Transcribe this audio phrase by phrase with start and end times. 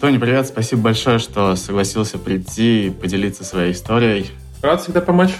[0.00, 4.26] Тони, привет, спасибо большое, что согласился прийти и поделиться своей историей.
[4.62, 5.30] Рад всегда помочь.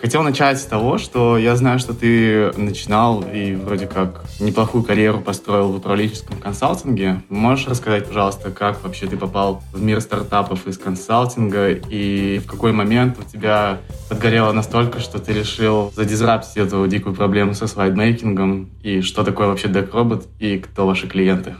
[0.00, 5.20] Хотел начать с того, что я знаю, что ты начинал и вроде как неплохую карьеру
[5.20, 7.22] построил в управленческом консалтинге.
[7.28, 12.72] Можешь рассказать, пожалуйста, как вообще ты попал в мир стартапов из консалтинга и в какой
[12.72, 19.02] момент у тебя подгорело настолько, что ты решил задизраптить эту дикую проблему со слайдмейкингом и
[19.02, 21.56] что такое вообще DeckRobot и кто ваши клиенты?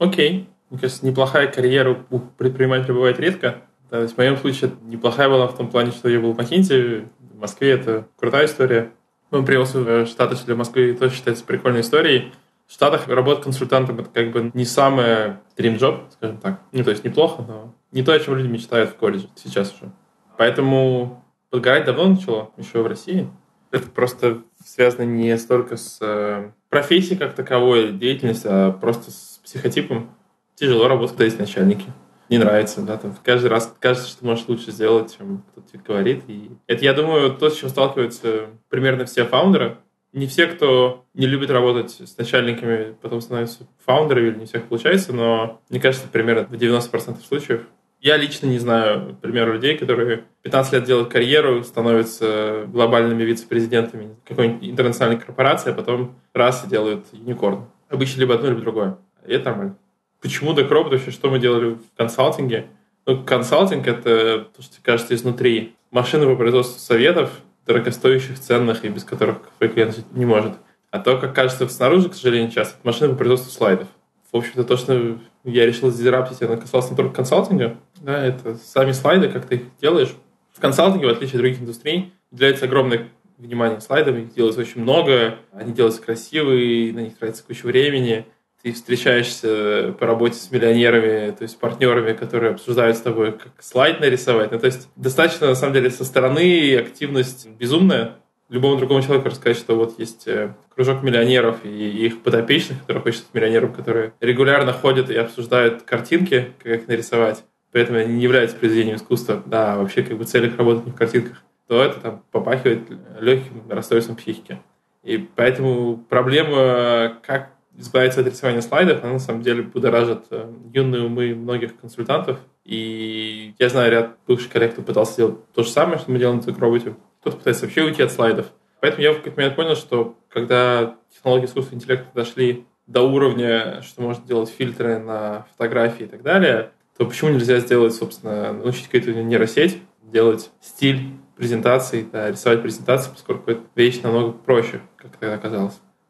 [0.00, 0.48] Окей.
[0.72, 3.58] Мне кажется, неплохая карьера у предпринимателя бывает редко.
[3.90, 7.06] То есть в моем случае неплохая была в том плане, что я был в McKinsey,
[7.42, 8.90] Москве это крутая история.
[9.30, 12.32] Мы привез в Штаты, что для Москвы тоже считается прикольной историей.
[12.66, 16.60] В Штатах работа консультантом это как бы не самый dream job, скажем так.
[16.72, 19.92] Ну, то есть неплохо, но не то, о чем люди мечтают в колледже сейчас уже.
[20.38, 23.28] Поэтому подгорать давно начало, еще в России.
[23.72, 30.08] Это просто связано не столько с э, профессией как таковой деятельностью, а просто с психотипом.
[30.54, 31.86] Тяжело работать, когда есть начальники
[32.32, 36.24] не нравится, да, там каждый раз кажется, что можешь лучше сделать, чем кто-то тебе говорит.
[36.28, 39.76] И это, я думаю, то, с чем сталкиваются примерно все фаундеры.
[40.14, 45.12] Не все, кто не любит работать с начальниками, потом становятся фаундерами, или не всех получается,
[45.12, 47.62] но мне кажется, примерно в 90% случаев.
[48.00, 54.68] Я лично не знаю примеров людей, которые 15 лет делают карьеру, становятся глобальными вице-президентами какой-нибудь
[54.68, 57.66] интернациональной корпорации, а потом раз и делают юникорн.
[57.88, 58.98] Обычно либо одно, либо другое.
[59.26, 59.76] И это нормально.
[60.22, 62.66] Почему Decrop, вообще, что мы делали в консалтинге?
[63.06, 65.74] Ну, консалтинг— это то, что кажется изнутри.
[65.90, 67.32] Машина по производству советов,
[67.66, 70.52] дорогостоящих, ценных, и без которых твой клиент жить не может.
[70.92, 73.88] А то, как кажется снаружи, к сожалению, часто, это машина по производству слайдов.
[74.30, 78.92] В общем-то, то, что я решил дизраптить, я накасался не только консалтинга, да, это сами
[78.92, 80.14] слайды, как ты их делаешь.
[80.52, 85.38] В консалтинге, в отличие от других индустрий, уделяется огромное внимание слайдам, их делается очень много,
[85.52, 88.24] они делаются красивые, на них тратится куча времени—
[88.62, 94.00] ты встречаешься по работе с миллионерами, то есть партнерами, которые обсуждают с тобой, как слайд
[94.00, 94.52] нарисовать.
[94.52, 98.18] Ну, то есть достаточно, на самом деле, со стороны активность безумная.
[98.48, 103.24] Любому другому человеку рассказать, что вот есть э, кружок миллионеров и их подопечных, которые хочет
[103.32, 107.44] миллионерам, которые регулярно ходят и обсуждают картинки, как их нарисовать.
[107.72, 111.42] При этом они не являются произведением искусства, да, вообще как бы цель их в картинках,
[111.66, 112.82] то это там попахивает
[113.18, 114.58] легким расстройством психики.
[115.02, 121.04] И поэтому проблема, как избавиться от рисования слайдов, она на самом деле будоражит э, юные
[121.04, 122.38] умы многих консультантов.
[122.64, 126.42] И я знаю ряд бывших коллег, кто пытался сделать то же самое, что мы делаем
[126.44, 126.94] на роботе.
[127.20, 128.46] Кто-то пытается вообще уйти от слайдов.
[128.80, 134.02] Поэтому я в какой-то момент понял, что когда технологии искусственного интеллекта дошли до уровня, что
[134.02, 139.12] можно делать фильтры на фотографии и так далее, то почему нельзя сделать, собственно, научить какую-то
[139.22, 145.38] нейросеть делать стиль презентации, да, рисовать презентации, поскольку это вещь намного проще, как тогда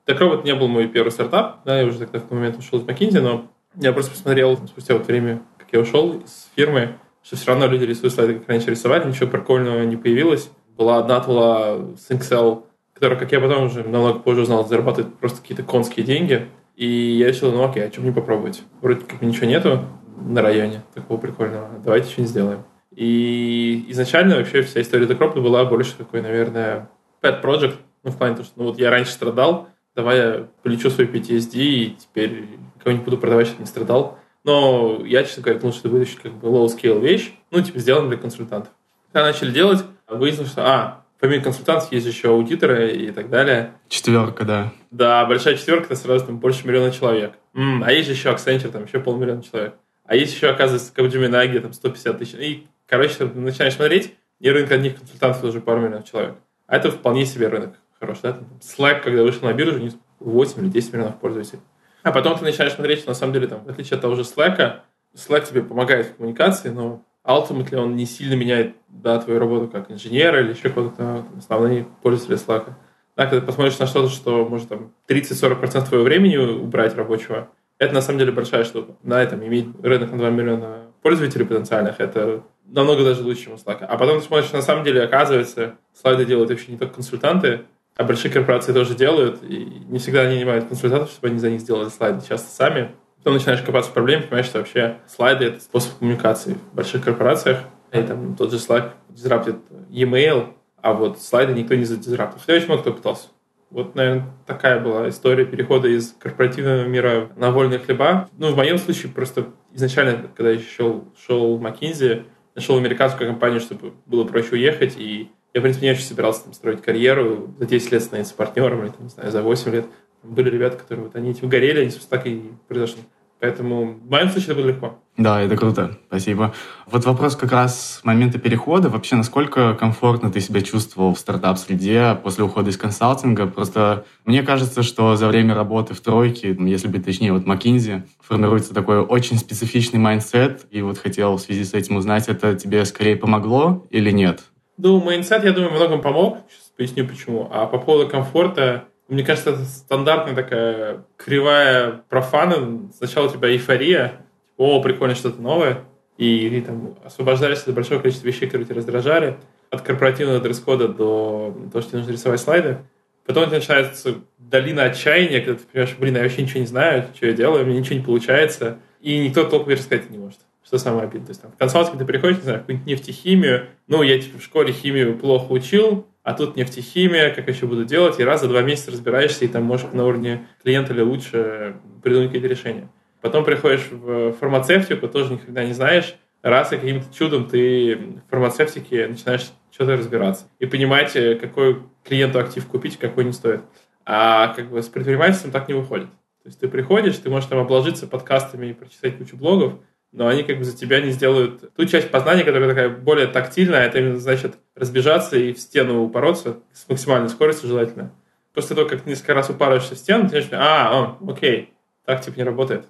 [0.06, 0.40] оказалось.
[0.40, 2.84] TechRobot не был мой первый стартап, да, я уже тогда в тот момент ушел из
[2.84, 3.46] McKinsey, но
[3.76, 7.84] я просто посмотрел спустя вот время, как я ушел из фирмы, что все равно люди
[7.84, 10.50] рисуют слайды, как раньше рисовали, ничего прикольного не появилось.
[10.76, 12.64] Была одна тула с Excel,
[12.94, 16.48] которая, как я потом уже намного позже узнал, зарабатывает просто какие-то конские деньги.
[16.76, 18.62] И я решил, ну окей, а чем не попробовать?
[18.80, 19.84] Вроде как ничего нету
[20.16, 21.68] на районе такого прикольного.
[21.84, 22.64] Давайте что-нибудь сделаем.
[22.90, 26.90] И изначально вообще вся история Decropta была больше такой, наверное,
[27.22, 27.76] pet project.
[28.04, 31.54] Ну, в плане того, что ну, вот я раньше страдал, давай я полечу свой PTSD
[31.54, 32.48] и теперь
[32.78, 34.18] кого-нибудь буду продавать, чтобы не страдал.
[34.44, 38.08] Но я, честно говоря, думал, что это будет как бы low-scale вещь, ну, типа, сделан
[38.08, 38.72] для консультантов.
[39.12, 43.74] Когда начали делать, выяснилось, что, а, помимо консультантов есть еще аудиторы и так далее.
[43.88, 44.72] Четверка, да.
[44.90, 47.34] Да, большая четверка, это сразу там больше миллиона человек.
[47.54, 49.74] М-м, а есть же еще Accenture, там еще полмиллиона человек.
[50.04, 52.34] А есть еще, оказывается, Capgemini, где там 150 тысяч.
[52.34, 56.34] И, короче, начинаешь смотреть, и рынок одних консультантов уже пару миллионов человек.
[56.66, 58.38] А это вполне себе рынок хорош, да?
[58.60, 61.60] Slack, когда вышел на биржу, 8 или 10 миллионов пользователей.
[62.02, 64.22] А потом ты начинаешь смотреть, что на самом деле, там, в отличие от того же
[64.22, 64.80] Slack,
[65.14, 69.90] Slack тебе помогает в коммуникации, но ultimately он не сильно меняет да, твою работу как
[69.90, 72.72] инженера или еще кто-то, основные пользователи Slack.
[73.16, 77.94] Да, когда ты посмотришь на что-то, что может там 30-40% твоего времени убрать рабочего, это
[77.94, 78.96] на самом деле большая штука.
[79.04, 83.56] На этом иметь рынок на 2 миллиона пользователей потенциальных, это намного даже лучше, чем у
[83.56, 83.84] Slack.
[83.84, 87.62] А потом ты смотришь, на самом деле, оказывается, слайды делают вообще не только консультанты,
[87.96, 91.60] а большие корпорации тоже делают, и не всегда они нанимают консультантов, чтобы они за них
[91.60, 92.92] сделали слайды, часто сами.
[93.18, 97.60] Потом начинаешь копаться в проблеме, понимаешь, что вообще слайды— это способ коммуникации в больших корпорациях.
[97.92, 99.56] И там тот же Slack дизраптит
[99.90, 102.40] e-mail, а вот слайды никто не задизраптил.
[102.40, 103.28] Хотя очень много кто пытался.
[103.70, 108.28] Вот, наверное, такая была история перехода из корпоративного мира на вольные хлеба.
[108.36, 112.24] Ну, в моем случае просто изначально, когда я шел, шел в McKinsey,
[112.54, 116.52] нашел американскую компанию, чтобы было проще уехать, и я, в принципе, не очень собирался там,
[116.52, 119.86] строить карьеру, за 10 лет становиться партнером, или, там, не знаю, за 8 лет.
[120.22, 123.02] Были ребята, которые вот они этим горели, они, собственно, так и произошло.
[123.42, 124.98] Поэтому в моем случае это было легко.
[125.16, 125.98] Да, это круто.
[126.06, 126.54] Спасибо.
[126.86, 128.88] Вот вопрос как раз момента перехода.
[128.88, 133.48] Вообще, насколько комфортно ты себя чувствовал в стартап-среде после ухода из консалтинга?
[133.48, 138.74] Просто мне кажется, что за время работы в тройке, если быть точнее, вот McKinsey, формируется
[138.74, 140.66] такой очень специфичный mindset.
[140.70, 144.44] И вот хотел в связи с этим узнать, это тебе скорее помогло или нет?
[144.84, 146.38] Ну, mindset, я думаю, многом помог.
[146.50, 147.46] Сейчас поясню почему.
[147.52, 152.90] А по поводу комфорта, мне кажется, это стандартная такая кривая профана.
[152.92, 154.22] Сначала у тебя эйфория, типа,
[154.56, 155.84] о, прикольно, что-то новое,
[156.18, 159.38] и ты там освобождаешься от большого количества вещей, которые тебя раздражали,
[159.70, 162.78] от корпоративного дресс-кода до того, что тебе нужно рисовать слайды.
[163.24, 167.34] Потом начинается долина отчаяния, когда ты понимаешь, блин, я вообще ничего не знаю, что я
[167.34, 170.40] делаю, мне ничего не получается, и никто толком рассказать не может.
[170.72, 171.26] Что самое обидное.
[171.26, 174.42] То есть там, в консалтинг ты приходишь, не знаю, какую-нибудь нефтехимию, ну, я типа в
[174.42, 178.62] школе химию плохо учил, а тут нефтехимия, как еще буду делать, и раз за два
[178.62, 182.88] месяца разбираешься, и там можешь на уровне клиента или лучше придумать какие-то решения.
[183.20, 189.08] Потом приходишь в фармацевтику, тоже никогда не знаешь, раз и каким-то чудом ты в фармацевтике
[189.08, 193.60] начинаешь что-то разбираться и понимать, э, какой клиенту актив купить, какой не стоит.
[194.06, 196.08] А как бы с предпринимательством так не выходит.
[196.42, 199.74] То есть ты приходишь, ты можешь там обложиться подкастами и прочитать кучу блогов,
[200.12, 203.86] но они как бы за тебя не сделают ту часть познания, которая такая более тактильная,
[203.86, 208.12] это именно значит разбежаться и в стену упороться с максимальной скоростью желательно.
[208.52, 211.72] После того, как ты несколько раз упариваешься в стену, ты начинаешь, а, о, окей,
[212.04, 212.84] так типа не работает.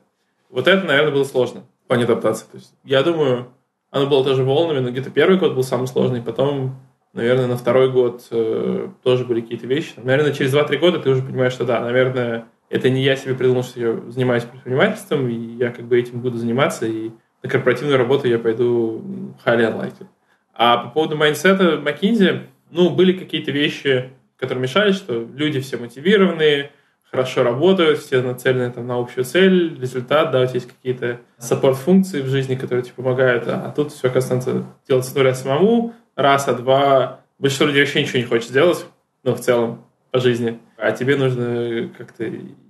[0.50, 2.46] Вот это, наверное, было сложно в плане адаптации.
[2.50, 3.52] То есть, я думаю,
[3.90, 6.80] оно было тоже волнами, но где-то первый год был самый сложный, потом,
[7.12, 9.92] наверное, на второй год э, тоже были какие-то вещи.
[9.96, 13.62] Наверное, через 2-3 года ты уже понимаешь, что да, наверное, это не я себе придумал,
[13.62, 17.10] что я занимаюсь предпринимательством, и я как бы этим буду заниматься, и
[17.42, 19.04] на корпоративную работу я пойду
[19.44, 20.06] highly unlikely.
[20.54, 26.70] А по поводу майндсета McKinsey, ну, были какие-то вещи, которые мешали, что люди все мотивированные,
[27.10, 32.28] хорошо работают, все нацелены там, на общую цель, результат, да, вот есть какие-то support-функции в
[32.28, 37.66] жизни, которые тебе помогают, а тут все, оказывается, делать история самому, раз, а два, большинство
[37.66, 38.86] людей вообще ничего не хочет сделать,
[39.24, 42.24] ну, в целом, по жизни, а тебе нужно как-то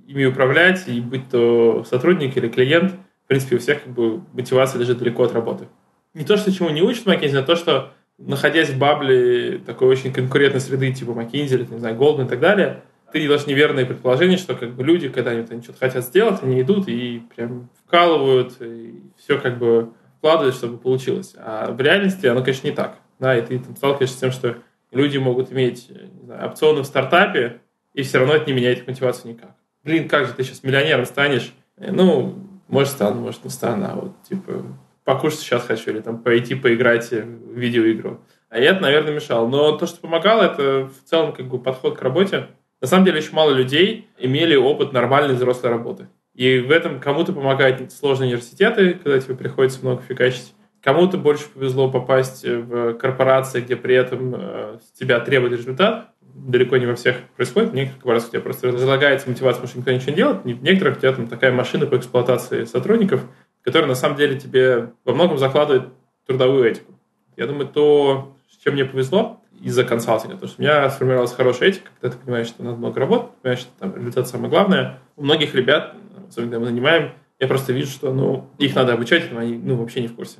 [0.06, 2.92] ими управлять, и быть то сотрудник или клиент,
[3.24, 5.68] в принципе, у всех как бы мотивация лежит далеко от работы.
[6.14, 10.12] Не то, что чему не учат McKinsey, а то, что находясь в бабле такой очень
[10.12, 12.82] конкурентной среды, типа McKinsey или, не знаю, Goldman и так далее,
[13.12, 16.88] ты делаешь неверные предположения, что как бы люди, когда они что-то хотят сделать, они идут
[16.88, 21.34] и прям вкалывают, и все как бы вкладывают, чтобы получилось.
[21.36, 22.96] А в реальности оно, конечно, не так.
[23.18, 24.56] Да, и ты там сталкиваешься с тем, что
[24.90, 25.90] люди могут иметь
[26.22, 27.60] знаю, опционы в стартапе,
[27.92, 29.54] и все равно это не меняет их мотивацию никак.
[29.84, 31.52] Блин, как же ты сейчас миллионером станешь?
[31.76, 32.38] Ну,
[32.68, 34.64] может, стану, может, не стану, а вот, типа,
[35.04, 38.20] покушать сейчас хочу, или там пойти поиграть в видеоигру.
[38.48, 39.48] А это, наверное, мешало.
[39.48, 42.48] Но то, что помогало, это в целом как бы подход к работе.
[42.80, 46.08] На самом деле очень мало людей имели опыт нормальной взрослой работы.
[46.34, 50.54] И в этом кому-то помогают сложные университеты, когда тебе приходится много фигачить.
[50.82, 56.11] Кому-то больше повезло попасть в корпорации, где при этом э, тебя требует результат.
[56.34, 57.70] Далеко не во всех происходит.
[57.70, 60.44] В некоторых корпорациях у тебя просто разлагается мотивация, потому что никто ничего не делает.
[60.44, 63.22] В некоторых у тебя там такая машина по эксплуатации сотрудников,
[63.62, 65.88] которая на самом деле тебе во многом закладывает
[66.26, 66.92] трудовую этику.
[67.36, 70.34] Я думаю, то, с чем мне повезло, из-за консалтинга.
[70.34, 73.60] Потому что у меня сформировалась хорошая этика, когда ты понимаешь, что надо много работать, понимаешь,
[73.60, 74.98] что там результат самое главное.
[75.16, 75.94] У многих ребят,
[76.28, 79.76] особенно когда мы нанимаем, я просто вижу, что ну, их надо обучать, но они ну,
[79.76, 80.38] вообще не в курсе.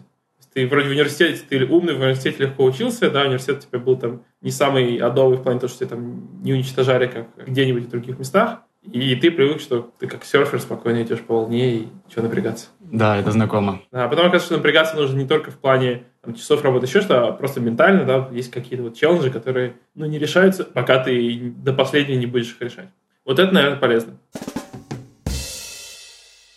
[0.55, 3.97] Ты вроде в университете, ты умный, в университете легко учился, да, университет у тебя был
[3.97, 7.91] там не самый адовый в плане того, что тебя там не уничтожали, как где-нибудь в
[7.91, 12.21] других местах, и ты привык, что ты как серфер спокойно идешь по волне и что
[12.21, 12.67] напрягаться.
[12.81, 13.81] Да, это знакомо.
[13.93, 17.29] А потом оказывается, что напрягаться нужно не только в плане там, часов работы, еще что,
[17.29, 21.73] а просто ментально, да, есть какие-то вот челленджи, которые, ну, не решаются, пока ты до
[21.73, 22.89] последнего не будешь их решать.
[23.25, 24.19] Вот это, наверное, полезно.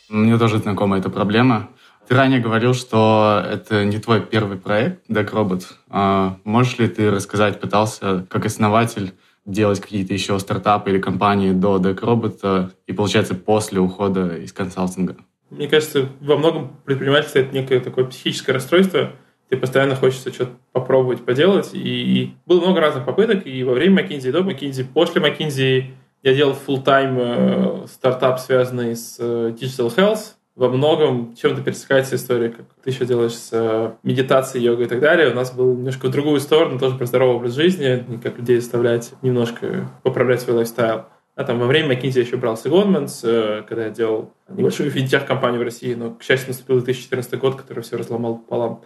[0.09, 1.69] Мне тоже знакома эта проблема.
[2.07, 5.63] Ты ранее говорил, что это не твой первый проект, Deck.
[5.89, 9.13] А можешь ли ты рассказать, пытался как основатель
[9.45, 15.15] делать какие-то еще стартапы или компании до Deck Robot и, получается, после ухода из консалтинга?
[15.50, 19.12] Мне кажется, во многом предпринимательство— это некое такое психическое расстройство.
[19.50, 21.69] Ты постоянно хочется что-то попробовать, поделать.
[21.74, 23.45] И было много разных попыток.
[23.45, 25.85] И во время McKinsey, и до McKinsey, после McKinsey
[26.24, 30.33] я делал full-time э, стартап, связанный с э, Digital Health.
[30.55, 35.01] Во многом чем-то пересекается история, как ты еще делаешь с э, медитацией, йогой и так
[35.01, 35.29] далее.
[35.31, 39.12] У нас был немножко в другую сторону, тоже про здоровый образ жизни, как людей заставлять
[39.21, 41.05] немножко поправлять свой лайфстайл.
[41.35, 45.63] А там во время McKinsey еще брался Goldman's, э, когда я делал небольшую финтех-компанию в
[45.63, 48.81] России, но, к счастью, наступил 2014 год, который все разломал пополам.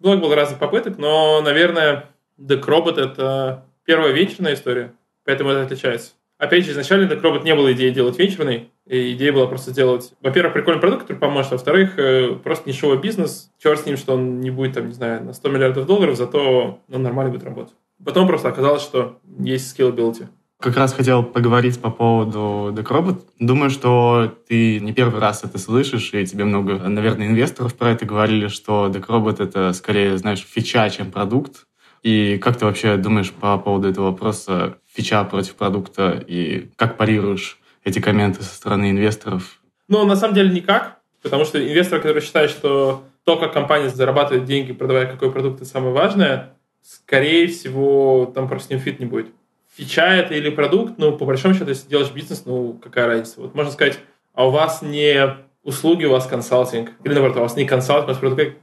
[0.00, 2.06] Много было разных попыток, но, наверное,
[2.40, 4.92] Robot— это первая вечерная история,
[5.24, 6.12] поэтому это отличается.
[6.38, 10.52] Опять же, изначально Robot не было идеи делать вечерный, И идея была просто сделать, во-первых,
[10.52, 13.50] прикольный продукт, который поможет, во-вторых, э, просто нишевой бизнес.
[13.62, 16.80] Черт с ним, что он не будет, там, не знаю, на 100 миллиардов долларов, зато
[16.92, 17.74] он нормально будет работать.
[18.04, 20.26] Потом просто оказалось, что есть scalability.
[20.60, 23.20] Как раз хотел поговорить по поводу DeckRobot.
[23.38, 28.06] Думаю, что ты не первый раз это слышишь, и тебе много, наверное, инвесторов про это
[28.06, 31.66] говорили, что DeckRobot— это скорее, знаешь, фича, чем продукт.
[32.02, 37.58] И как ты вообще думаешь по поводу этого вопроса фича против продукта, и как парируешь
[37.84, 39.60] эти комменты со стороны инвесторов?
[39.88, 44.44] Ну, на самом деле никак, потому что инвестор, который считает, что то, как компания зарабатывает
[44.44, 49.06] деньги, продавая какой продукт, это самое важное, скорее всего, там просто с ним fit не
[49.06, 49.28] будет.
[49.76, 53.40] Фича это или продукт, ну, по большому счету, если делаешь бизнес, ну, какая разница?
[53.40, 53.98] Вот можно сказать,
[54.32, 58.12] а у вас не услуги, у вас консалтинг, или наоборот, у вас не консалтинг, у
[58.12, 58.58] вас продукт.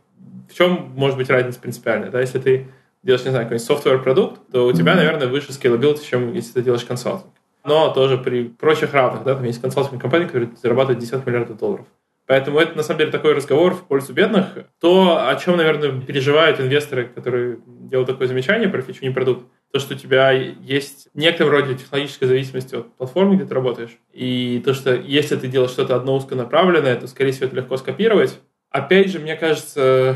[0.50, 2.10] В чем может быть разница принципиальная?
[2.10, 2.22] Да?
[2.22, 2.68] Если ты
[3.04, 6.84] делаешь, не знаю, какой-нибудь софтвер-продукт, то у тебя, наверное, выше scalability, чем если ты делаешь
[6.84, 7.34] консалтинг.
[7.64, 11.86] Но тоже при прочих равных, да, там есть консалтинг компании, которые зарабатывают 10 миллиардов долларов.
[12.28, 14.46] Поэтому это, на самом деле, такой разговор в пользу бедных.
[14.80, 19.80] То, о чем, наверное, переживают инвесторы, которые делают такое замечание про фичу, не продукт, то,
[19.80, 23.98] что у тебя есть в некотором роде технологическая зависимость от платформы, где ты работаешь.
[24.14, 28.40] И то, что если ты делаешь что-то одно узконаправленное, то, скорее всего, это легко скопировать.
[28.70, 30.16] Опять же, мне кажется,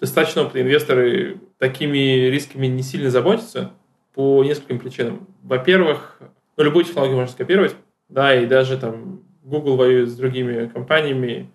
[0.00, 3.70] достаточно опытные инвесторы такими рисками не сильно заботятся
[4.14, 5.28] по нескольким причинам.
[5.42, 6.18] Во-первых,
[6.56, 7.74] ну, любую технологию можно скопировать,
[8.08, 11.50] да, и даже там Google воюет с другими компаниями,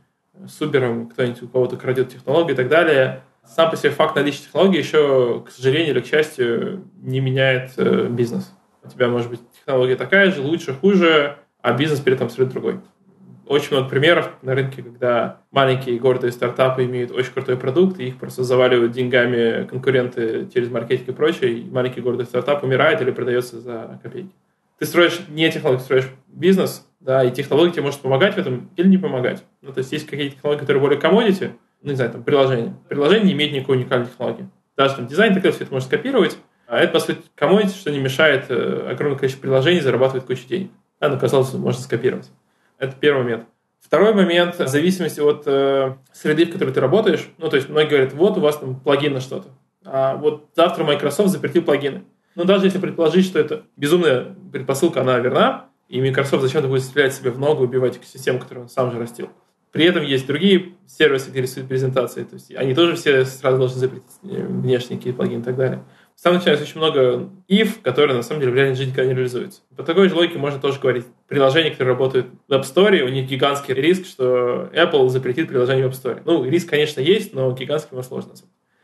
[0.48, 3.22] с Uber, кто-нибудь у кого-то крадет технологии и так далее.
[3.46, 8.08] Сам по себе факт наличия технологии еще, к сожалению или к счастью, не меняет э,
[8.10, 8.54] бизнес.
[8.84, 12.80] У тебя может быть технология такая же, лучше, хуже, а бизнес при этом абсолютно другой
[13.48, 18.18] очень много примеров на рынке, когда маленькие гордые стартапы имеют очень крутой продукт, и их
[18.18, 23.60] просто заваливают деньгами конкуренты через маркетинг и прочее, и маленький гордый стартап умирает или продается
[23.60, 24.32] за копейки.
[24.80, 28.88] Ты строишь не технологию, строишь бизнес, да, и технология тебе может помогать в этом или
[28.88, 29.44] не помогать.
[29.62, 32.76] Ну, то есть есть какие-то технологии, которые более commodity, ну, не знаю, там, приложение.
[32.90, 34.50] Приложение не имеет никакой уникальной технологии.
[34.76, 38.00] Даже там дизайн, так все это можно скопировать, а это, по сути, commodity, что не
[38.00, 40.72] мешает э, огромное количество приложений зарабатывать кучу денег.
[41.00, 42.30] А, ну, казалось, можно скопировать.
[42.78, 43.46] Это первый момент.
[43.80, 47.90] Второй момент, в зависимости от э, среды, в которой ты работаешь, ну, то есть многие
[47.90, 49.50] говорят, вот у вас там плагин на что-то,
[49.86, 52.04] а вот завтра Microsoft запретил плагины.
[52.38, 57.16] Но даже если предположить, что это безумная предпосылка, она верна, и Microsoft зачем-то будет стрелять
[57.16, 59.30] себе в ногу, убивать экосистему, которую он сам же растил.
[59.72, 63.80] При этом есть другие сервисы, где рисуют презентации, то есть они тоже все сразу должны
[63.80, 65.84] запретить э, внешние какие-то плагины и так далее.
[66.22, 69.62] Там начинается очень много if, которые на самом деле в реальной жизни никогда не реализуются.
[69.76, 71.06] По такой же логике можно тоже говорить.
[71.28, 75.92] Приложения, которые работают в App Store, у них гигантский риск, что Apple запретит приложение в
[75.92, 76.22] App Store.
[76.24, 78.34] Ну, риск, конечно, есть, но гигантский его сложно.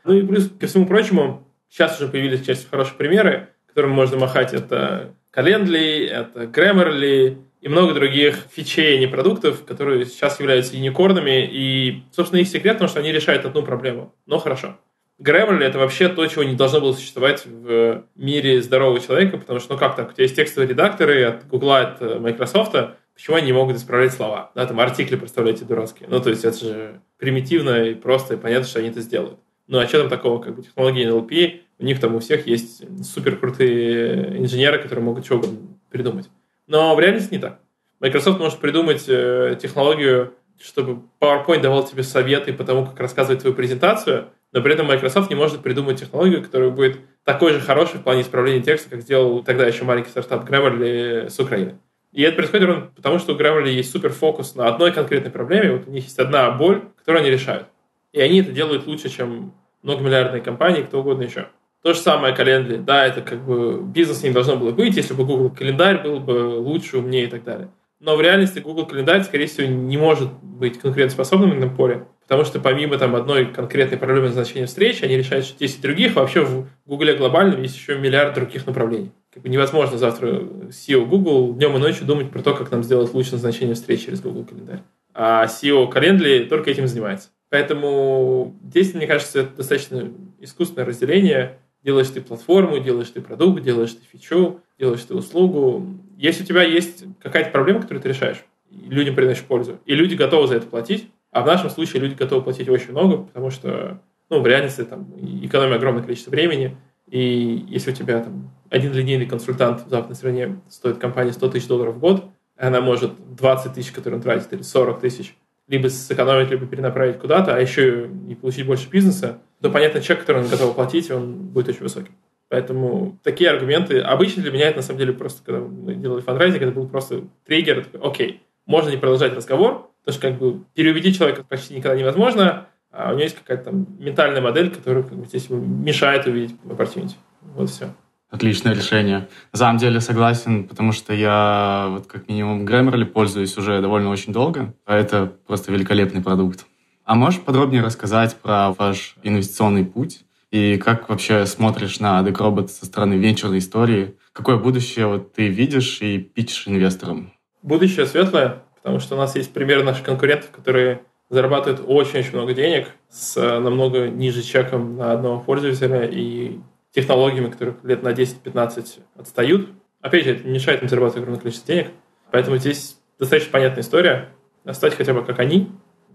[0.04, 4.54] Ну и плюс ко всему прочему, сейчас уже появились часть хорошие примеры, которыми можно махать.
[4.54, 11.48] Это Calendly, это Grammarly и много других фичей, а не продуктов, которые сейчас являются юникорнами.
[11.50, 14.14] И, собственно, их секрет, потому что они решают одну проблему.
[14.26, 14.78] Но хорошо.
[15.20, 19.74] Grammarly— это вообще то, чего не должно было существовать в мире здорового человека, потому что,
[19.74, 22.74] ну как так, у тебя есть текстовые редакторы от Google, от Microsoft,
[23.14, 24.52] почему они не могут исправлять слова?
[24.54, 26.08] Да, там артикли, представляете, дурацкие.
[26.08, 29.38] Ну, то есть это же примитивно и просто, и понятно, что они это сделают.
[29.66, 32.84] Ну, а что там такого, как бы технологии NLP, у них там у всех есть
[33.04, 35.58] супер крутые инженеры, которые могут что угодно
[35.90, 36.28] придумать.
[36.66, 37.60] Но в реальности не так.
[38.00, 43.54] Microsoft может придумать э, технологию, чтобы PowerPoint давал тебе советы по тому, как рассказывать твою
[43.54, 48.02] презентацию, но при этом Microsoft не может придумать технологию, которая будет такой же хорошей в
[48.02, 51.78] плане исправления текста, как сделал тогда еще маленький стартап Grammarly с Украины.
[52.12, 55.72] И это происходит ровно потому, что у Grammarly есть супер фокус на одной конкретной проблеме,
[55.72, 57.66] вот у них есть одна боль, которую они решают.
[58.12, 59.52] И они это делают лучше, чем
[59.82, 61.48] многомиллиардные компании, кто угодно еще.
[61.84, 62.82] То же самое Calendly.
[62.82, 66.58] Да, это как бы бизнес не должно было быть, если бы Google календарь был бы
[66.58, 67.68] лучше, умнее и так далее.
[68.00, 72.44] Но в реальности Google календарь, скорее всего, не может быть конкурентоспособным на этом поле, потому
[72.44, 76.16] что помимо там одной конкретной проблемы назначения встречи, они решают 10 других.
[76.16, 79.12] Вообще в Google глобальном есть еще миллиард других направлений.
[79.34, 83.12] Как бы невозможно завтра SEO Google днем и ночью думать про то, как нам сделать
[83.12, 84.80] лучше назначение встречи через Google календарь.
[85.12, 87.28] А SEO Calendly только этим занимается.
[87.50, 90.10] Поэтому здесь, мне кажется, это достаточно
[90.40, 91.58] искусственное разделение.
[91.84, 95.86] Делаешь ты платформу, делаешь ты продукт, делаешь ты фичу, делаешь ты услугу.
[96.16, 100.48] Если у тебя есть какая-то проблема, которую ты решаешь, людям приносишь пользу, и люди готовы
[100.48, 104.00] за это платить, а в нашем случае люди готовы платить очень много, потому что
[104.30, 105.12] ну, в реальности там
[105.42, 106.76] экономия огромное количество времени,
[107.10, 111.66] и если у тебя там один линейный консультант в западной стране стоит компании 100 тысяч
[111.66, 112.24] долларов в год,
[112.56, 115.36] она может 20 тысяч, которые он тратит, или 40 тысяч,
[115.68, 120.42] либо сэкономить, либо перенаправить куда-то, а еще и получить больше бизнеса, то, понятно, чек, который
[120.42, 122.14] он готов платить, он будет очень высоким.
[122.48, 124.00] Поэтому такие аргументы...
[124.00, 127.22] Обычно для меня это, на самом деле, просто, когда мы делали фандрайзинг, это был просто
[127.46, 127.84] триггер.
[127.84, 132.68] Такой, окей, можно не продолжать разговор, потому что как бы переубедить человека почти никогда невозможно,
[132.90, 137.14] а у него есть какая-то там ментальная модель, которая как бы, здесь мешает увидеть opportunity.
[137.54, 137.92] Вот все.
[138.30, 139.28] Отличное решение.
[139.52, 144.32] На самом деле согласен, потому что я вот как минимум Grammarly пользуюсь уже довольно очень
[144.32, 146.66] долго, а это просто великолепный продукт.
[147.04, 152.86] А можешь подробнее рассказать про ваш инвестиционный путь и как вообще смотришь на Decrobot со
[152.86, 154.14] стороны венчурной истории?
[154.32, 157.32] Какое будущее вот ты видишь и питчешь инвесторам?
[157.62, 162.88] Будущее светлое, потому что у нас есть пример наших конкурентов, которые зарабатывают очень-очень много денег
[163.10, 166.60] с э, намного ниже чеком на одного пользователя и
[166.94, 169.68] технологиями, которые лет на 10-15 отстают.
[170.00, 171.90] Опять же, это не мешает им зарабатывать огромное количество денег.
[172.30, 174.28] Поэтому здесь достаточно понятная история.
[174.70, 175.70] Стать хотя бы как они.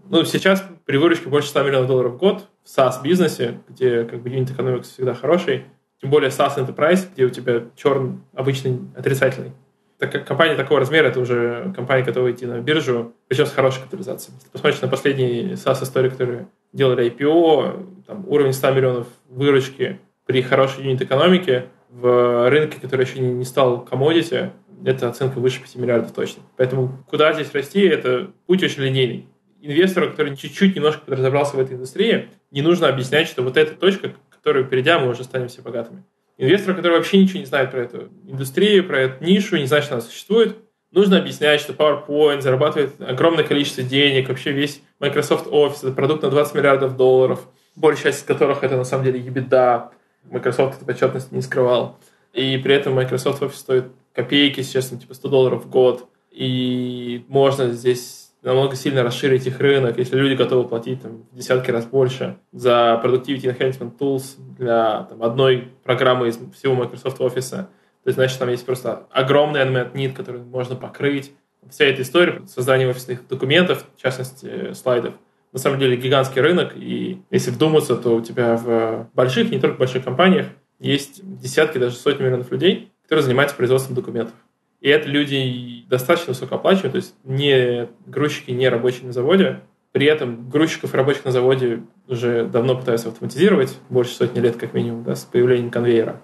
[0.08, 4.28] Ну, сейчас при выручке больше 100 миллионов долларов в год в SaaS-бизнесе, где как бы
[4.28, 5.66] юнит экономикс всегда хороший,
[6.00, 9.52] тем более SaaS Enterprise, где у тебя черн обычный отрицательный,
[9.98, 13.82] так как компания такого размера, это уже компания, готова идти на биржу, причем с хорошей
[13.82, 14.34] капитализацией.
[14.36, 20.84] Если посмотришь на последние SaaS-истории, которые делали IPO, там, уровень 100 миллионов выручки при хорошей
[20.84, 24.52] юнит-экономике в рынке, который еще не стал комодити,
[24.84, 26.44] это оценка выше 5 миллиардов точно.
[26.56, 29.26] Поэтому куда здесь расти, это путь очень линейный.
[29.60, 34.12] Инвестору, который чуть-чуть немножко разобрался в этой индустрии, не нужно объяснять, что вот эта точка,
[34.30, 36.04] которую перейдя, мы уже станем все богатыми.
[36.38, 39.94] Инвестору, который вообще ничего не знает про эту индустрию, про эту нишу, не знает, что
[39.94, 40.58] она существует,
[40.92, 46.30] нужно объяснять, что PowerPoint зарабатывает огромное количество денег, вообще весь Microsoft Office, это продукт на
[46.30, 49.90] 20 миллиардов долларов, большая часть из которых это на самом деле EBITDA.
[50.24, 51.98] Microsoft эту отчетность не скрывал.
[52.32, 53.84] И при этом Microsoft Office стоит
[54.14, 56.08] копейки, сейчас типа 100 долларов в год.
[56.30, 61.70] И можно здесь намного сильно расширить их рынок, если люди готовы платить там, в десятки
[61.70, 67.50] раз больше за Productivity Enhancement Tools для там, одной программы из всего Microsoft Office.
[67.50, 71.32] То есть, значит, там есть просто огромный unmet need, который можно покрыть.
[71.68, 75.14] Вся эта история создания офисных документов, в частности, слайдов,
[75.52, 79.78] на самом деле гигантский рынок, и если вдуматься, то у тебя в больших, не только
[79.78, 80.46] больших компаниях,
[80.78, 84.34] есть десятки, даже сотни миллионов людей, которые занимаются производством документов.
[84.80, 89.60] И это люди достаточно высокооплачиваемые, то есть не грузчики, не рабочие на заводе.
[89.92, 94.72] При этом грузчиков и рабочих на заводе уже давно пытаются автоматизировать, больше сотни лет как
[94.72, 96.22] минимум, да, с появлением конвейера.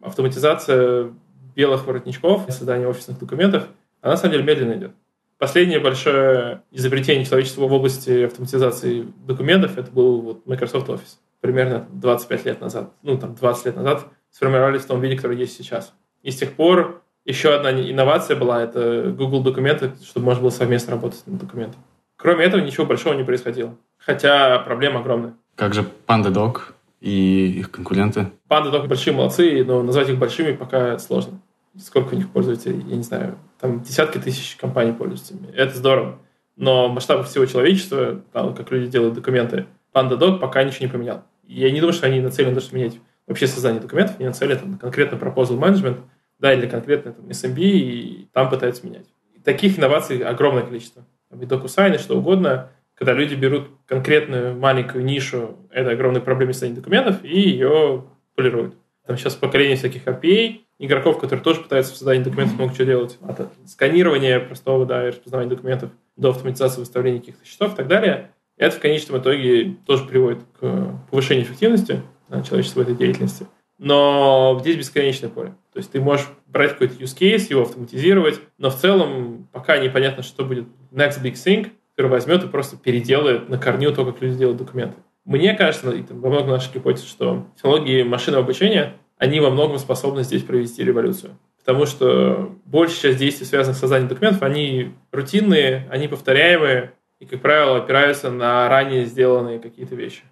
[0.00, 1.12] Автоматизация
[1.56, 3.66] белых воротничков, создание офисных документов,
[4.00, 4.92] она на самом деле медленно идет.
[5.38, 11.18] Последнее большое изобретение человечества в области автоматизации документов это был вот Microsoft Office.
[11.40, 15.56] Примерно 25 лет назад, ну там 20 лет назад сформировались в том виде, который есть
[15.56, 15.94] сейчас.
[16.24, 20.94] И с тех пор еще одна инновация была, это Google документы, чтобы можно было совместно
[20.94, 21.80] работать над документом.
[22.16, 23.76] Кроме этого ничего большого не происходило.
[23.98, 25.34] Хотя проблема огромная.
[25.54, 26.60] Как же PandaDoc
[27.00, 28.32] и их конкуренты?
[28.50, 31.40] PandaDoc большие молодцы, но назвать их большими пока сложно.
[31.76, 33.38] Сколько у них пользователей, я не знаю.
[33.60, 35.52] Там десятки тысяч компаний пользуются ими.
[35.54, 36.18] Это здорово.
[36.56, 41.24] Но масштаб всего человечества, там, как люди делают документы, PandaDoc пока ничего не поменял.
[41.46, 45.16] Я не думаю, что они нацелены на то, менять вообще создание документов, они нацелены конкретно
[45.16, 46.00] proposal management,
[46.38, 49.06] да, или конкретно там, SMB, и там пытаются менять.
[49.34, 51.04] И таких инноваций огромное количество.
[51.30, 56.52] Там и DocuSign, и что угодно, когда люди берут конкретную маленькую нишу этой огромной проблемы
[56.52, 58.04] создания документов и ее
[58.34, 58.74] полируют.
[59.06, 63.18] Там сейчас поколение всяких API, игроков, которые тоже пытаются в создании документов много чего делать.
[63.26, 68.30] От сканирования простого, да, и распознавания документов до автоматизации выставления каких-то счетов и так далее.
[68.56, 72.02] Это в конечном итоге тоже приводит к повышению эффективности
[72.44, 73.46] человечества в этой деятельности.
[73.78, 75.54] Но здесь бесконечное поле.
[75.72, 80.24] То есть ты можешь брать какой-то use case, его автоматизировать, но в целом пока непонятно,
[80.24, 84.36] что будет next big thing, который возьмет и просто переделает на корню то, как люди
[84.36, 84.96] делают документы.
[85.24, 89.78] Мне кажется, и там, во многом наших гипотез, что технологии машинного обучения, они во многом
[89.78, 91.36] способны здесь провести революцию.
[91.58, 97.42] Потому что большая часть действий, связанных с созданием документов, они рутинные, они повторяемые и, как
[97.42, 100.22] правило, опираются на ранее сделанные какие-то вещи.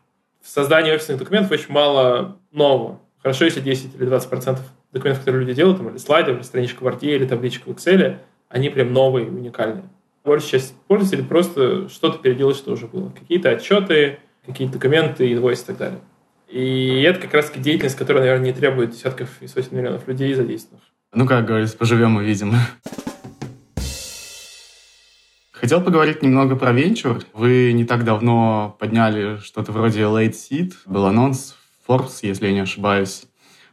[0.43, 3.01] В создании офисных документов очень мало нового.
[3.21, 6.83] Хорошо, если 10 или 20 процентов документов, которые люди делают, там, или слайды, или страничка
[6.83, 8.17] в Word, или табличка в Excel,
[8.49, 9.85] они прям новые, уникальные.
[10.25, 13.11] Большая часть пользователей просто что-то переделать, что уже было.
[13.11, 16.01] Какие-то отчеты, какие-то документы, инвойсы и так далее.
[16.49, 20.85] И это как раз деятельность, которая, наверное, не требует десятков и сотен миллионов людей задействованных.
[21.13, 22.55] Ну, как говорится, поживем увидим.
[25.53, 27.23] Хотел поговорить немного про венчур.
[27.33, 30.75] Вы не так давно подняли что-то вроде Late Seed.
[30.85, 31.57] Был анонс
[31.89, 33.25] Forbes, если я не ошибаюсь.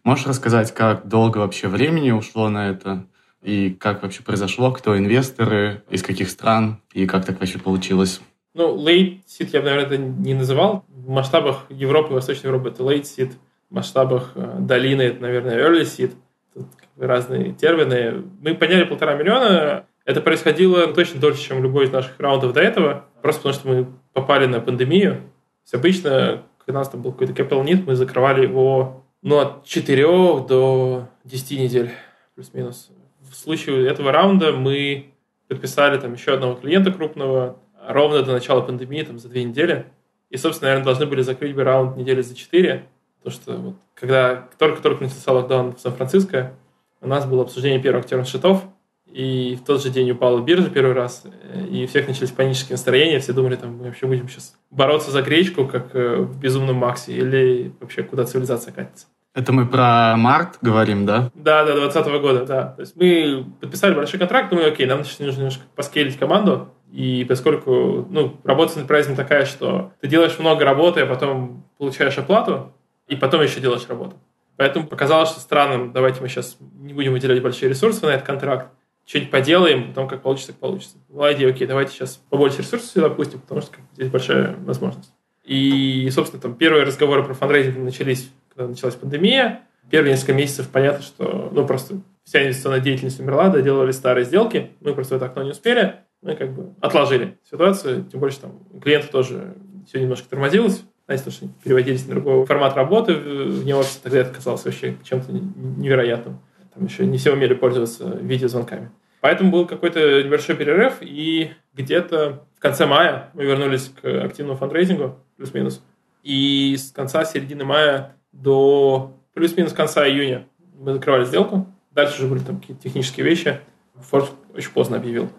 [0.04, 3.06] Можешь рассказать, как долго вообще времени ушло на это?
[3.42, 4.72] И как вообще произошло?
[4.72, 5.84] Кто инвесторы?
[5.90, 6.82] Из каких стран?
[6.94, 8.22] И как так вообще получилось?
[8.54, 10.86] Ну, seed я бы, наверное, это не называл.
[10.88, 13.32] В масштабах Европы Восточной Европы это seed.
[13.70, 16.14] В масштабах э, долины это, наверное, early seed.
[16.54, 18.24] Тут разные термины.
[18.42, 19.86] Мы подняли полтора миллиона.
[20.06, 23.88] Это происходило точно дольше, чем любой из наших раундов до этого, просто потому что мы
[24.12, 25.14] попали на пандемию.
[25.14, 25.20] То
[25.64, 29.66] есть обычно, когда у нас там был какой-то capital need, мы закрывали его ну, от
[29.66, 31.92] 4 до 10 недель,
[32.36, 32.92] плюс-минус.
[33.22, 35.14] В случае этого раунда мы
[35.48, 39.86] подписали там еще одного клиента крупного ровно до начала пандемии, там, за две недели.
[40.30, 42.88] И, собственно, наверное, должны были закрыть бы раунд недели за четыре,
[43.20, 46.54] потому что вот, когда только-только начался локдаун в Сан-Франциско,
[47.02, 48.64] у нас было обсуждение первых терм-счетов,
[49.06, 51.24] и в тот же день упала биржа первый раз,
[51.70, 55.22] и у всех начались панические настроения, все думали, там, мы вообще будем сейчас бороться за
[55.22, 59.06] гречку, как э, в «Безумном Максе», или вообще куда цивилизация катится.
[59.36, 61.32] Это мы про март говорим, да?
[61.34, 62.68] Да, да, 2020 года, да.
[62.70, 68.06] То есть мы подписали большой контракт, думали, окей, нам нужно немножко поскелить команду, и поскольку
[68.12, 72.72] ну, работа с enterprise такая, что ты делаешь много работы, а потом получаешь оплату,
[73.08, 74.16] и потом еще делаешь работу.
[74.58, 78.68] Поэтому показалось, что странным, давайте мы сейчас не будем выделять большие ресурсы на этот контракт,
[79.08, 80.98] что-нибудь поделаем, потом как получится, так получится.
[81.10, 85.12] Была идея, окей, давайте сейчас побольше ресурсов сюда пустим, потому что здесь большая возможность.
[85.44, 89.62] И, собственно, там первые разговоры про фандрейзинг начались, когда началась пандемия.
[89.90, 94.94] Первые несколько месяцев понятно, что ну, просто вся инвестиционная деятельность умерла, доделали старые сделки, мы
[94.94, 98.80] просто в это окно не успели мы как бы отложили ситуацию, тем что там у
[98.80, 99.56] клиентов тоже
[99.88, 104.34] все немножко тормозилось, знаете, потому что переводились на другой формат работы вне офиса, тогда это
[104.34, 106.40] казалось вообще чем-то невероятным.
[106.74, 108.90] Там еще не все умели пользоваться видеозвонками.
[109.22, 115.18] Поэтому был какой-то небольшой перерыв, и где-то в конце мая мы вернулись к активному фандрейзингу,
[115.38, 115.84] плюс-минус.
[116.24, 120.48] И с конца середины мая до плюс-минус конца июня
[120.80, 121.68] мы закрывали сделку.
[121.92, 123.60] Дальше уже были там какие-то технические вещи.
[123.96, 125.30] Форд очень поздно объявил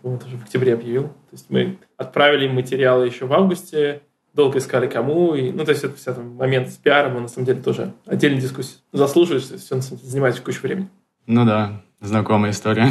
[0.00, 1.04] по-моему, даже в октябре объявил.
[1.04, 4.02] То есть мы отправили им материалы еще в августе,
[4.34, 7.28] долго искали кому, и, ну, то есть это вся там момент с пиаром, он на
[7.28, 10.88] самом деле тоже отдельной дискуссии заслуживает, что все на самом деле занимает кучу времени.
[11.26, 12.88] Ну да, знакомая история.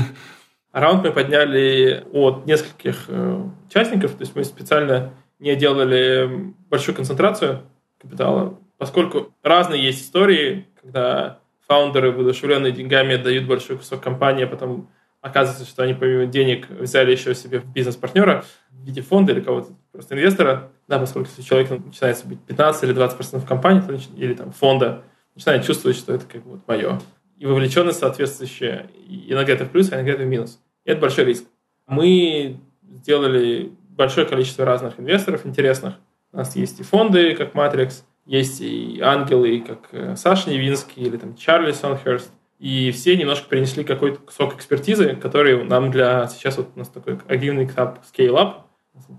[0.74, 7.64] Раунд мы подняли от нескольких э, участников, то есть мы специально не делали большую концентрацию
[8.00, 14.90] капитала, поскольку разные есть истории, когда фаундеры, воодушевленные деньгами, дают большой кусок компании, а потом
[15.22, 20.16] оказывается, что они помимо денег взяли еще себе бизнес-партнера в виде фонда или кого-то, просто
[20.16, 23.84] инвестора, да, поскольку если человек начинает быть 15 или 20% в компании
[24.16, 25.04] или там фонда,
[25.36, 27.00] начинает чувствовать, что это как бы вот мое.
[27.38, 28.90] И вовлеченность соответствующая.
[29.08, 30.60] И иногда это в плюс, а иногда это в минус.
[30.86, 31.46] И это большой риск.
[31.86, 35.96] Мы сделали большое количество разных инвесторов интересных.
[36.32, 41.18] У нас есть и фонды, как Matrix, есть и ангелы, как э, Саша Невинский или
[41.18, 46.28] там Чарли Сонхерст, и все немножко принесли какой-то кусок экспертизы, который нам для...
[46.28, 48.64] Сейчас вот у нас такой активный этап scale-up,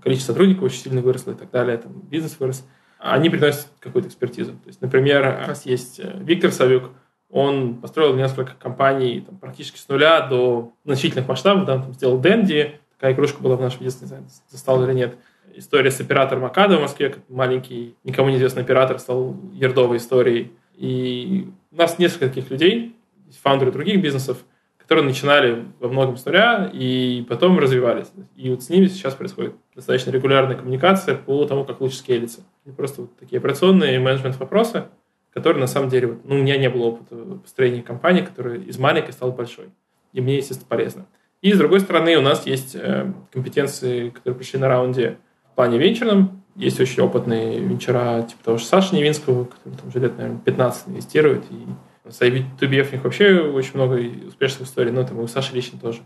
[0.03, 2.67] количество сотрудников очень сильно выросло и так далее, там бизнес вырос.
[2.97, 4.51] Они приносят какую-то экспертизу.
[4.51, 6.91] То есть, например, у нас есть э, Виктор Савюк,
[7.29, 12.79] он построил несколько компаний там, практически с нуля до значительных масштабов, да, там, сделал Дэнди,
[12.97, 15.15] такая игрушка была в нашем детстве, не знаю, застал или нет.
[15.55, 20.51] История с оператором Акада в Москве, маленький, никому неизвестный оператор, стал ердовой историей.
[20.75, 22.95] И у нас несколько таких людей,
[23.37, 24.37] фаундеры других бизнесов,
[24.77, 28.07] которые начинали во многом с нуля и потом развивались.
[28.35, 32.41] И вот с ними сейчас происходит достаточно регулярная коммуникация по тому, как лучше скейлиться.
[32.65, 34.85] И просто вот такие операционные и менеджмент вопросы,
[35.31, 38.79] которые на самом деле, вот, ну, у меня не было опыта построения компании, которая из
[38.79, 39.65] маленькой стала большой.
[40.11, 41.05] И мне, естественно, полезно.
[41.41, 45.17] И с другой стороны, у нас есть э, компетенции, которые пришли на раунде
[45.51, 46.43] в плане венчурном.
[46.55, 50.89] Есть очень опытные венчура, типа того же Саши Невинского, который там уже лет, наверное, 15
[50.89, 51.67] инвестирует и
[52.09, 53.95] с IB2B у них вообще очень много
[54.27, 56.01] успешных историй, но там у Саши лично тоже.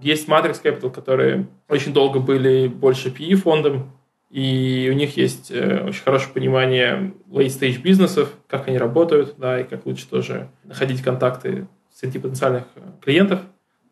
[0.00, 3.92] Есть Matrix Capital, которые очень долго были больше PE фондом,
[4.30, 9.64] и у них есть э, очень хорошее понимание late-stage бизнесов, как они работают, да, и
[9.64, 13.40] как лучше тоже находить контакты среди потенциальных э, клиентов.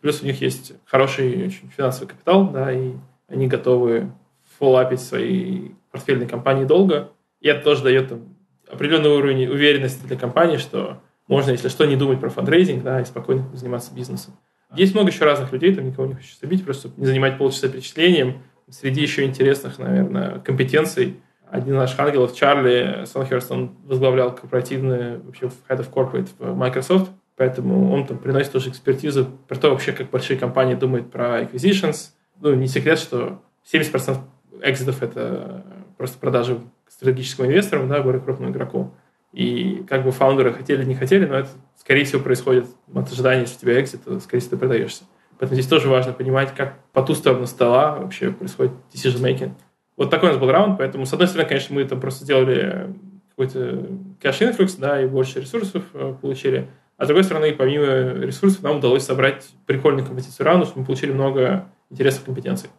[0.00, 2.94] Плюс у них есть хороший очень финансовый капитал, да, и
[3.28, 4.10] они готовы
[4.58, 7.12] фоллапить свои портфельные компании долго.
[7.40, 8.36] И это тоже дает там,
[8.68, 13.04] определенный уровень уверенности для компании, что можно, если что, не думать про фандрейзинг, да, и
[13.04, 14.34] спокойно заниматься бизнесом.
[14.74, 18.42] Есть много еще разных людей, там никого не хочу забыть, просто не занимать полчаса перечислением.
[18.70, 25.50] Среди еще интересных, наверное, компетенций один из наших ангелов, Чарли Сонхерст, он возглавлял корпоративные, вообще
[25.68, 30.08] Head of Corporate в Microsoft, поэтому он там приносит тоже экспертизу про то вообще, как
[30.08, 32.12] большие компании думают про acquisitions.
[32.40, 34.16] Ну, не секрет, что 70%
[34.62, 35.62] экзитов— это
[35.98, 36.58] просто продажи
[36.88, 38.94] стратегическому инвестору, да, более крупному игроку.
[39.32, 43.56] И как бы фаундеры хотели, не хотели, но это, скорее всего, происходит от ожидания, что
[43.56, 45.04] у тебя экзит, то, скорее всего, ты продаешься.
[45.38, 49.52] Поэтому здесь тоже важно понимать, как по ту сторону стола вообще происходит decision-making.
[49.96, 52.94] Вот такой у нас был раунд, поэтому, с одной стороны, конечно, мы там просто сделали
[53.30, 53.88] какой-то
[54.20, 56.68] influx, да, и больше ресурсов э, получили.
[56.96, 61.12] А с другой стороны, помимо ресурсов, нам удалось собрать прикольный компетенцию раунд, что мы получили
[61.12, 62.70] много интересных компетенций.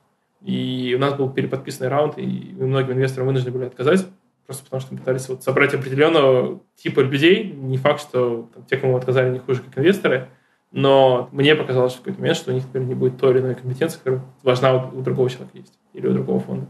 [0.41, 4.05] И у нас был переподписанный раунд, и многим инвесторам вынуждены были отказать,
[4.45, 7.43] просто потому что мы пытались вот собрать определенного типа людей.
[7.43, 10.29] Не факт, что там, те, кому отказали, не хуже, как инвесторы,
[10.71, 13.55] но мне показалось в какой-то момент, что у них теперь не будет той или иной
[13.55, 16.67] компетенции, которая важна у, у другого человека есть или у другого фонда.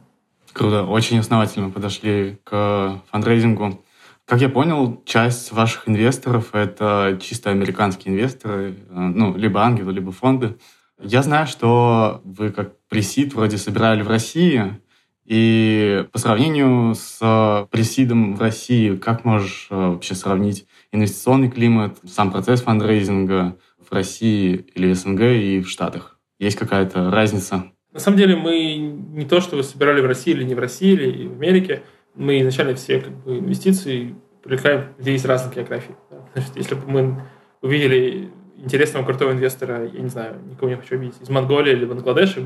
[0.52, 0.84] Круто.
[0.84, 3.82] Очень основательно подошли к фандрейзингу.
[4.26, 10.12] Как я понял, часть ваших инвесторов— это чисто американские инвесторы, э, ну, либо ангелы, либо
[10.12, 10.58] фонды.
[11.02, 14.80] Я знаю, что вы как пресид вроде собирали в России,
[15.26, 22.32] и по сравнению с пресидом в России, как можешь э, вообще сравнить инвестиционный климат, сам
[22.32, 26.20] процесс фандрейзинга в России или СНГ и в Штатах?
[26.40, 27.72] Есть какая-то разница?
[27.94, 30.92] На самом деле мы не то, что вы собирали в России или не в России,
[30.92, 31.84] или в Америке,
[32.16, 35.96] мы изначально все как бы, инвестиции привлекаем людей из.
[36.12, 36.18] Да?
[36.34, 37.24] Значит, если бы мы
[37.62, 42.42] увидели интересного крутого инвестора, я не знаю, никого не хочу обидеть, из Монголии или Бангладеша,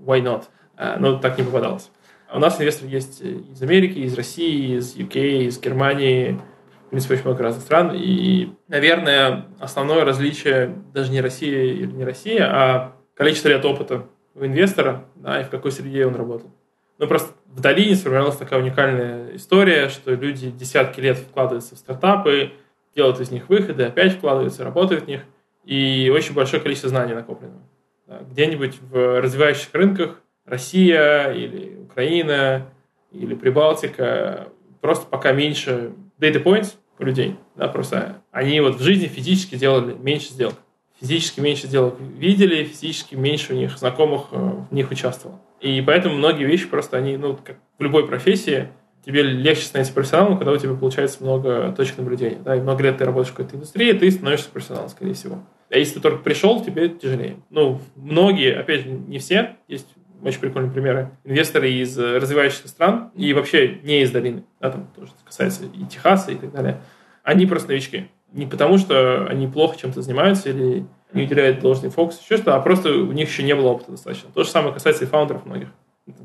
[0.00, 0.44] why not?
[0.76, 1.90] А, но так не попадалось.
[2.34, 6.40] А у нас инвесторы есть из Америки, из России, из UK, из Германии,
[6.86, 7.92] в принципе, очень много разных стран.
[7.94, 14.44] И, наверное, основное различие даже не Россия или не Россия, а количество лет опыта у
[14.44, 16.50] инвестора, да, и в какой среде он работал.
[16.98, 22.50] Ну, просто в долине сформировалась такая уникальная история, что люди десятки лет вкладываются в стартапы,
[22.96, 25.20] делают из них выходы, опять вкладываются, работают в них,
[25.62, 27.62] и очень большое количество знаний накоплено.
[28.08, 32.66] Да, где-нибудь в развивающихся рынках Россия или Украина
[33.10, 34.48] или Прибалтика
[34.80, 39.94] просто пока меньше data points у людей, да, просто они вот в жизни физически делали
[39.94, 40.54] меньше сделок
[41.00, 44.36] физически меньше сделок видели, физически меньше у них знакомых э,
[44.70, 45.40] в них участвовало.
[45.60, 48.68] И поэтому многие вещи просто, они, ну, как в любой профессии,
[49.04, 52.38] тебе легче становиться профессионалом, когда у тебя получается много точек наблюдения.
[52.42, 55.42] Да, и много лет ты работаешь в какой-то индустрии, ты становишься профессионалом, скорее всего.
[55.70, 57.36] А если ты только пришел, тебе тяжелее.
[57.50, 59.88] Ну, многие, опять же, не все, есть
[60.24, 61.10] очень прикольные примеры.
[61.24, 66.32] Инвесторы из развивающихся стран и вообще не из долины, да, там тоже касается и Техаса
[66.32, 66.80] и так далее,
[67.22, 72.20] они просто новички не потому, что они плохо чем-то занимаются или не уделяют должный фокус,
[72.20, 74.30] еще что, а просто у них еще не было опыта достаточно.
[74.34, 75.68] То же самое касается и фаундеров многих.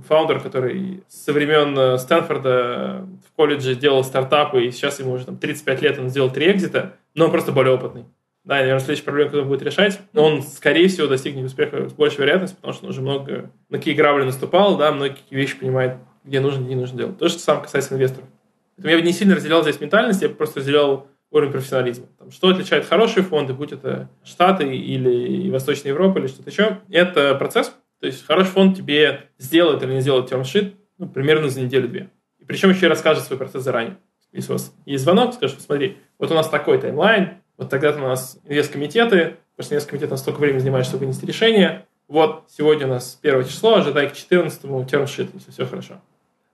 [0.07, 5.37] Фаундер, который со времен э, Стэнфорда в колледже делал стартапы, и сейчас ему уже там,
[5.37, 8.05] 35 лет, он сделал три экзита, но он просто более опытный.
[8.43, 12.19] Да, наверное, следующая проблема, которую он будет решать, он, скорее всего, достигнет успеха с большей
[12.19, 16.39] вероятностью, потому что он уже много на какие грабли наступал, да, многие вещи понимает, где
[16.39, 17.17] нужно, где не нужно делать.
[17.17, 18.27] То же самое касается инвесторов.
[18.75, 22.07] Поэтому я бы не сильно разделял здесь ментальность, я бы просто разделял уровень профессионализма.
[22.17, 27.35] Там, что отличает хорошие фонды, будь это Штаты или Восточная Европа или что-то еще, это
[27.35, 27.75] процесс.
[27.99, 32.09] То есть хороший фонд тебе сделает или не сделает термшит ну, примерно за неделю-две.
[32.39, 33.97] И причем еще и расскажет свой процесс заранее.
[34.31, 38.07] Если у вас есть звонок, скажет, смотри, вот у нас такой таймлайн, вот тогда-то у
[38.07, 41.85] нас инвесткомитеты, потому что инвесткомитет у нас столько времени занимает, чтобы вынести решение.
[42.07, 46.01] Вот сегодня у нас первое число, ожидай к 14-му термшит, если все хорошо.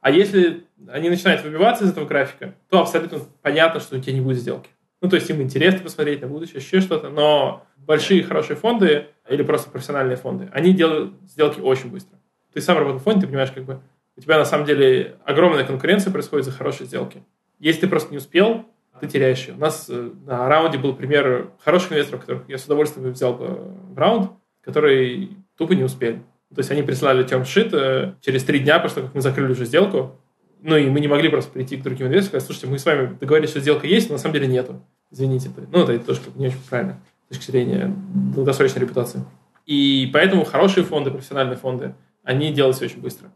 [0.02, 4.22] А если они начинают выбиваться из этого графика, то абсолютно понятно, что у тебя не
[4.22, 4.70] будет сделки.
[5.00, 9.44] Ну, то есть им интересно посмотреть на будущее, еще что-то, но большие хорошие фонды или
[9.44, 12.18] просто профессиональные фонды, они делают сделки очень быстро.
[12.52, 13.80] Ты сам работаешь в фонде, ты понимаешь, как бы
[14.18, 17.24] у тебя на самом деле огромная конкуренция происходит за хорошие сделки.
[17.60, 18.65] Если ты просто не успел,
[18.99, 19.55] ты теряешь ее.
[19.55, 23.73] У нас э, на раунде был пример хороших инвесторов, которых я с удовольствием взял бы
[23.91, 24.31] в раунд,
[24.63, 26.23] которые тупо не успели.
[26.53, 29.65] То есть они прислали термшит э, через три дня, после того, как мы закрыли уже
[29.65, 30.19] сделку.
[30.62, 32.86] Ну и мы не могли просто прийти к другим инвесторам и сказать, слушайте, мы с
[32.86, 34.81] вами договорились, что сделка есть, но на самом деле нету.
[35.12, 35.49] Извините.
[35.71, 37.93] Ну, это тоже не очень правильно с точки зрения
[38.36, 39.23] долгосрочной репутации.
[39.65, 43.31] И поэтому хорошие фонды, профессиональные фонды, они делают все очень быстро.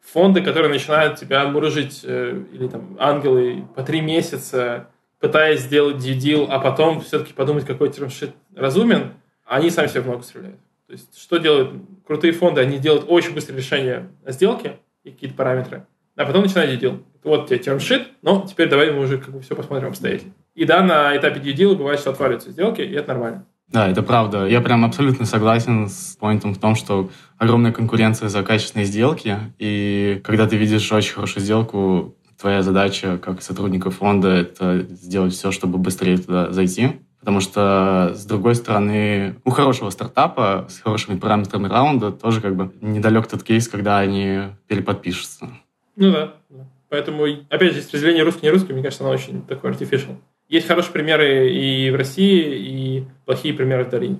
[0.00, 4.88] Фонды, которые начинают тебя мурыжить, э, или там ангелы по три месяца,
[5.22, 9.12] пытаясь сделать deal, а потом все-таки подумать, какой термшит разумен,
[9.46, 10.58] они сами себе в ногу стреляют.
[10.88, 11.70] То есть, что делают
[12.04, 12.60] крутые фонды?
[12.60, 17.46] Они делают очень быстрое решение о сделке и какие-то параметры, а потом начинают дue Вот
[17.46, 20.32] тебе термшит, но теперь давай мы уже как бы все посмотрим обстоятельно.
[20.56, 23.46] И да, на этапе deal бывает, что отваливаются сделки, и это нормально.
[23.68, 24.46] Да, это правда.
[24.46, 30.20] Я прям абсолютно согласен с поинтом в том, что огромная конкуренция за качественные сделки, и
[30.24, 35.78] когда ты видишь очень хорошую сделку, твоя задача как сотрудника фонда— это сделать все, чтобы
[35.78, 37.00] быстрее туда зайти.
[37.20, 42.72] Потому что, с другой стороны, у хорошего стартапа с хорошими параметрами раунда тоже как бы
[42.80, 45.48] недалек тот кейс, когда они переподпишутся.
[45.94, 46.34] Ну да.
[46.88, 50.16] Поэтому, опять же, здесь разделение русский-не русский, мне кажется, оно очень такое artificial.
[50.48, 54.18] Есть хорошие примеры и в России, и плохие примеры в долине.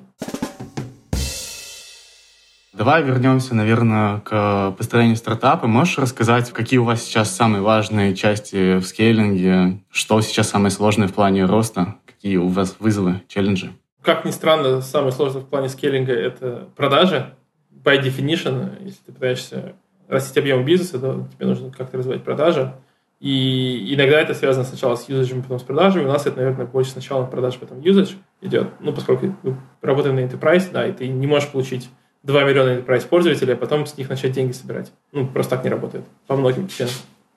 [2.72, 5.66] Давай вернемся, наверное, к построению стартапа.
[5.66, 9.80] Можешь рассказать, какие у вас сейчас самые важные части в скейлинге?
[9.90, 11.96] Что сейчас самое сложное в плане роста?
[12.22, 13.72] какие у вас вызовы, челленджи?
[14.00, 17.34] Как ни странно, самое сложное в плане скейлинга– это продажи.
[17.84, 19.72] By definition, если ты пытаешься
[20.06, 22.74] растить объем бизнеса, то тебе нужно как-то развивать продажи.
[23.18, 26.04] И иногда это связано сначала с юзаджем, потом с продажей.
[26.04, 28.68] У нас это, наверное, больше сначала продаж, потом юзадж идет.
[28.78, 31.90] Ну, поскольку мы работаем на enterprise, да, и ты не можешь получить
[32.22, 34.92] 2 миллиона enterprise пользователей, а потом с них начать деньги собирать.
[35.12, 36.92] Ну, просто так не работает по многим причинам.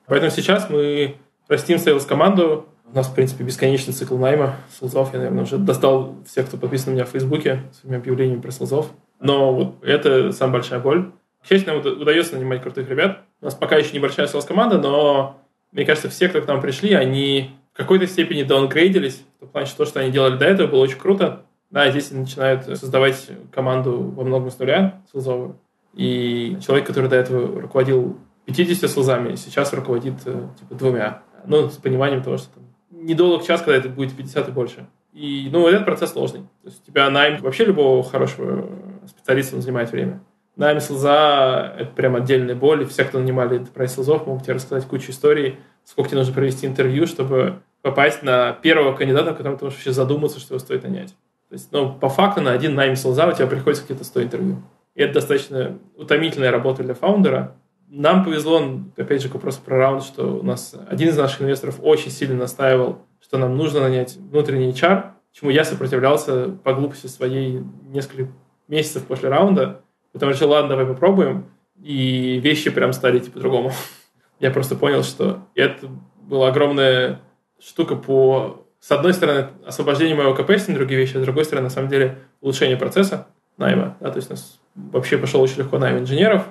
[0.07, 1.15] Поэтому сейчас мы
[1.47, 2.67] растим sales команду.
[2.91, 5.11] У нас, в принципе, бесконечный цикл найма селзов.
[5.13, 8.91] Я, наверное, уже достал всех, кто подписан на меня в Фейсбуке своими объявлениями про селзов.
[9.19, 11.11] Но вот это самая большая боль.
[11.43, 13.21] К счастью, нам удается нанимать крутых ребят.
[13.41, 17.51] У нас пока еще небольшая селс-команда, но мне кажется, все, кто к нам пришли, они
[17.73, 19.23] в какой-то степени даунгрейдились.
[19.37, 21.41] В том плане, что то, что они делали до этого, было очень круто.
[21.71, 25.59] Да, здесь начинают создавать команду во многом с нуля, селзовую.
[25.93, 31.23] И человек, который до этого руководил 50 слезами, сейчас руководит э, типа двумя.
[31.45, 34.87] Ну, с пониманием того, что там недолг час, когда это будет 50 и больше.
[35.13, 36.41] И, ну, этот процесс сложный.
[36.61, 38.69] То есть у тебя найм вообще любого хорошего
[39.07, 40.21] специалиста он занимает время.
[40.55, 42.83] Найм слеза— это прям отдельная боль.
[42.83, 46.67] И все, кто нанимали enterprise слезов, могут тебе рассказать кучу историй, сколько тебе нужно провести
[46.67, 50.83] интервью, чтобы попасть на первого кандидата, о котором ты можешь вообще задуматься, что его стоит
[50.83, 51.15] нанять.
[51.49, 54.63] То есть, ну, по факту на один найм слеза у тебя приходится где-то 100 интервью.
[54.95, 57.55] И это достаточно утомительная работа для фаундера.
[57.87, 58.61] Нам повезло,
[58.97, 62.35] опять же, к вопросу про раунд, что у нас один из наших инвесторов очень сильно
[62.35, 68.31] настаивал, что нам нужно нанять внутренний HR, чему я сопротивлялся по глупости своей несколько
[68.67, 69.81] месяцев после раунда.
[70.13, 71.45] Потом решил, ладно, давай попробуем.
[71.81, 73.71] И вещи прям стали типа по-другому.
[74.39, 75.87] Я просто понял, что это
[76.21, 77.19] была огромная
[77.59, 81.63] штука по, с одной стороны, освобождение моего capacity на другие вещи, а с другой стороны,
[81.63, 83.25] на самом деле, улучшение процесса
[83.57, 83.97] найма.
[83.99, 86.45] Да, то есть у нас вообще пошел очень легко найм инженеров,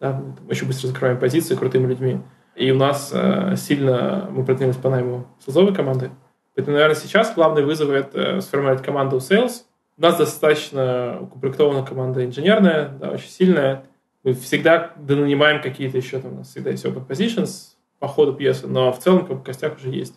[0.00, 2.22] да, мы очень быстро закрываем позиции крутыми людьми.
[2.56, 6.10] И у нас э, сильно мы продвинулись по найму силзовой команды.
[6.54, 9.64] Поэтому, наверное, сейчас главный вызов– это сформировать команду sales.
[9.98, 13.84] У нас достаточно укомплектована команда инженерная, да, очень сильная.
[14.22, 18.68] Мы всегда донанимаем какие-то еще, там у нас всегда есть open positions по ходу пьесы,
[18.68, 20.14] но в целом как бы, костяк уже есть.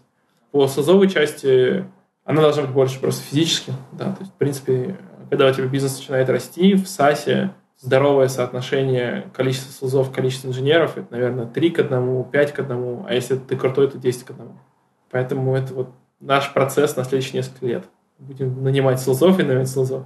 [0.52, 1.86] По созовой части
[2.24, 3.74] она должна быть больше просто физически.
[3.92, 4.98] Да, то есть, в принципе,
[5.30, 11.08] когда у тебя бизнес начинает расти, в САСе здоровое соотношение количества СУЗов, количества инженеров, это,
[11.12, 14.52] наверное, 3 к 1, 5 к 1, а если ты крутой, то 10 к 1.
[15.12, 17.86] Поэтому это вот наш процесс на следующие несколько лет.
[18.20, 20.06] Будем нанимать СУЗов и нанимать СУЗов.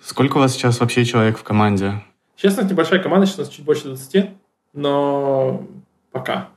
[0.00, 2.02] Сколько у вас сейчас вообще человек в команде?
[2.36, 4.30] Сейчас у нас небольшая команда, сейчас у нас чуть больше 20,
[4.72, 5.66] но
[6.10, 6.48] пока.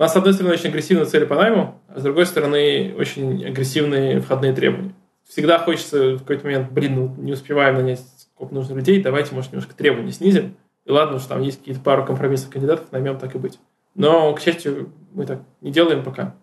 [0.00, 3.44] У нас, с одной стороны, очень агрессивные цели по найму, а с другой стороны, очень
[3.44, 4.94] агрессивные входные требования.
[5.28, 9.52] Всегда хочется в какой-то момент, блин, ну, не успеваем нанять сколько нужно людей, давайте, может,
[9.52, 10.56] немножко требования снизим.
[10.86, 13.58] И ладно, что там есть какие-то пару компромиссов кандидатов, наймем так и быть.
[13.94, 16.34] Но, к счастью, мы так не делаем пока.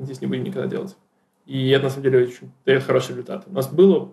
[0.00, 0.96] Здесь не будем никогда делать.
[1.44, 3.44] И это, на самом деле, очень дает хороший результат.
[3.46, 4.10] У нас было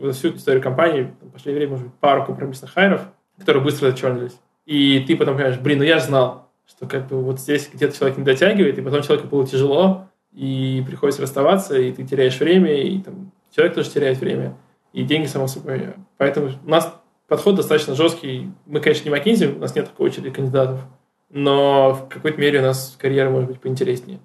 [0.00, 3.02] за всю историю компании, в последнее время, может быть, пару компромиссных хайров,
[3.38, 4.36] которые быстро зачернились.
[4.66, 7.96] И ты потом понимаешь, блин, ну я же знал, что как бы вот здесь где-то
[7.96, 12.72] человек не дотягивает, и потом человеку было тяжело, и приходится расставаться, и ты теряешь время,
[12.80, 14.56] и там человек тоже теряет время
[14.92, 15.94] и деньги, само собой.
[16.16, 16.94] Поэтому у нас
[17.26, 18.50] подход достаточно жесткий.
[18.66, 20.80] Мы, конечно, не McKinsey, у нас нет такой очереди кандидатов,
[21.28, 24.20] но в какой-то мере у нас карьера может быть поинтереснее.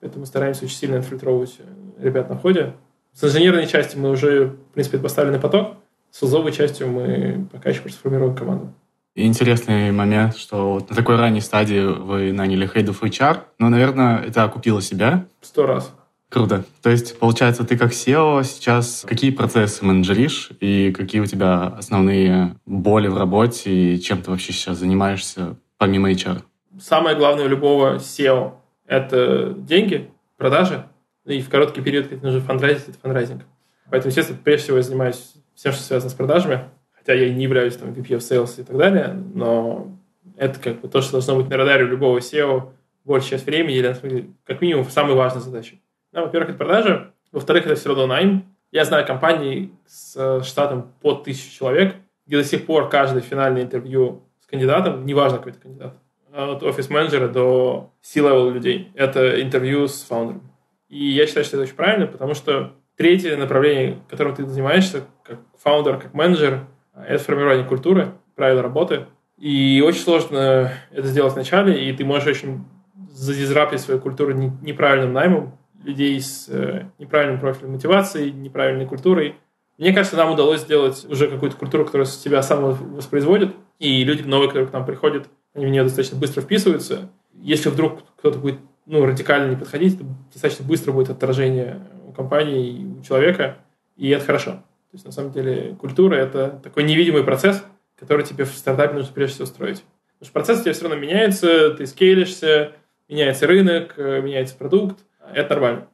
[0.00, 1.58] Поэтому стараемся очень сильно инфильтровывать
[1.98, 2.74] ребят на входе.
[3.12, 5.76] С инженерной части мы уже, в принципе, поставили на поток.
[6.10, 8.72] С узовой частью мы пока еще просто формируем команду.
[9.14, 14.44] Интересный момент, что вот на такой ранней стадии вы наняли of HR, но, наверное, это
[14.44, 15.26] окупило себя.
[15.40, 15.92] Сто раз.
[16.30, 16.64] Круто.
[16.80, 22.54] То есть, получается, ты как SEO сейчас какие процессы менеджеришь и какие у тебя основные
[22.66, 26.42] боли в работе и чем ты вообще сейчас занимаешься помимо HR?
[26.80, 28.52] Самое главное у любого SEO–
[28.86, 30.84] это деньги, продажи.
[31.26, 33.42] И в короткий период, когда нужно фандрайзить, это фандрайзинг.
[33.90, 36.60] Поэтому, естественно, прежде всего я занимаюсь всем, что связано с продажами.
[37.00, 39.88] Хотя я и не являюсь там VP of Sales и так далее, но
[40.36, 42.70] это как бы то, что должно быть на радаре у любого SEO
[43.04, 45.82] большая часть времени или, как минимум, самой важной задачей.
[46.12, 47.12] Да, во-первых, это продажи.
[47.32, 48.44] Во-вторых, это все равно найм.
[48.70, 51.96] Я знаю компании с э, штатом под тысячу человек,
[52.26, 55.94] где до сих пор каждое финальное интервью с кандидатом, неважно какой то кандидат,
[56.32, 60.42] от офис-менеджера до C-level людей, это интервью с фаундером.
[60.88, 65.38] И я считаю, что это очень правильно, потому что третье направление, которым ты занимаешься, как
[65.58, 66.66] фаундер, как менеджер,
[67.06, 69.06] это формирование культуры, правил работы.
[69.38, 72.64] И очень сложно это сделать вначале, и ты можешь очень
[73.10, 79.36] задизраптить свою культуру неправильным наймом, людей с э, неправильным профилем мотивации, неправильной культурой.
[79.78, 84.48] Мне кажется, нам удалось сделать уже какую-то культуру, которая себя сама воспроизводит, и люди новые,
[84.48, 87.10] которые к нам приходят, они в нее достаточно быстро вписываются.
[87.32, 92.68] Если вдруг кто-то будет ну, радикально не подходить, то достаточно быстро будет отражение у компании
[92.68, 93.58] и у человека.
[93.96, 94.62] И это хорошо.
[94.90, 97.64] То есть, на самом деле, культура— это такой невидимый процесс,
[97.96, 99.84] который тебе в стартапе нужно прежде всего строить.
[100.18, 102.72] Потому что процесс у тебя все равно меняется, ты скейлишься,
[103.08, 104.98] меняется рынок, э, меняется продукт.
[105.32, 105.86] Это нормально.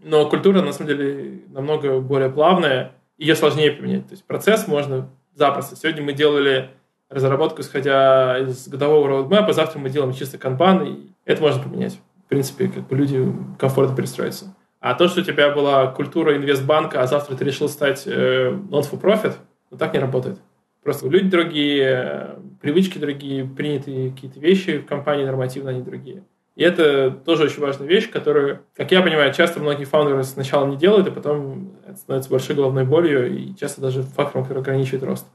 [0.00, 4.06] Но культура, на самом деле, намного более плавная, ее сложнее поменять.
[4.08, 5.74] То есть процесс можно запросто.
[5.74, 6.70] Сегодня мы делали
[7.08, 11.98] разработку, исходя из годового роудмэпа, завтра мы делаем чисто канбан, и это можно поменять.
[12.26, 14.54] В принципе, как бы люди комфортно перестроятся.
[14.82, 19.34] А то, что у тебя была культура инвестбанка, а завтра ты решил стать э, not-for-profit,
[19.70, 20.40] ну так не работает.
[20.82, 26.24] Просто люди другие, привычки другие, принятые какие-то вещи в компании нормативно они другие.
[26.56, 30.76] И это тоже очень важная вещь, которую, как я понимаю, часто многие фаундеры сначала не
[30.76, 35.26] делают, а потом это становится большой головной болью и часто даже фактором, который ограничивает рост.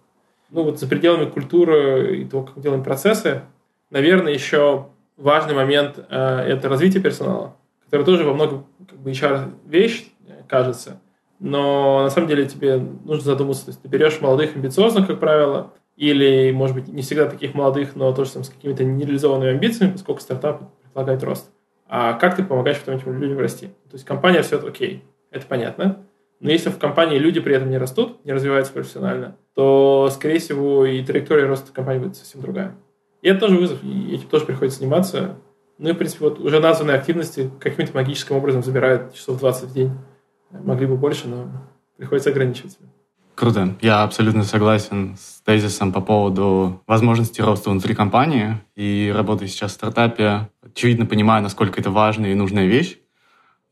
[0.50, 3.44] Ну вот за пределами культуры и того, как мы делаем процессы,
[3.92, 7.56] наверное, еще важный момент э, это развитие персонала,
[7.90, 10.08] который тоже во многом как бы HR-вещь,
[10.48, 11.02] кажется,
[11.40, 15.74] но на самом деле тебе нужно задуматься, то есть ты берешь молодых, амбициозных, как правило,
[15.96, 20.22] или, может быть, не всегда таких молодых, но тоже там, с какими-то нереализованными амбициями, поскольку
[20.22, 21.52] стартап предполагает рост.
[21.88, 23.68] А как ты помогаешь потом этим людям расти?
[23.90, 26.06] То есть компания все это окей, это понятно.
[26.40, 30.86] Но если в компании люди при этом не растут, не развиваются профессионально, то, скорее всего,
[30.86, 32.76] и траектория роста компании будет совсем другая.
[33.24, 35.38] И это тоже вызов, и этим тоже приходится заниматься.
[35.78, 39.74] Ну и, в принципе, вот уже названные активности каким-то магическим образом забирают часов 20 в
[39.74, 39.92] день.
[40.52, 41.48] Могли бы больше, но
[41.98, 42.88] приходится ограничивать себя.
[43.36, 43.76] Круто.
[43.82, 48.58] Я абсолютно согласен с тезисом по поводу возможности роста внутри компании.
[48.76, 52.98] И работая сейчас в стартапе, очевидно понимаю, насколько это важная и нужная вещь.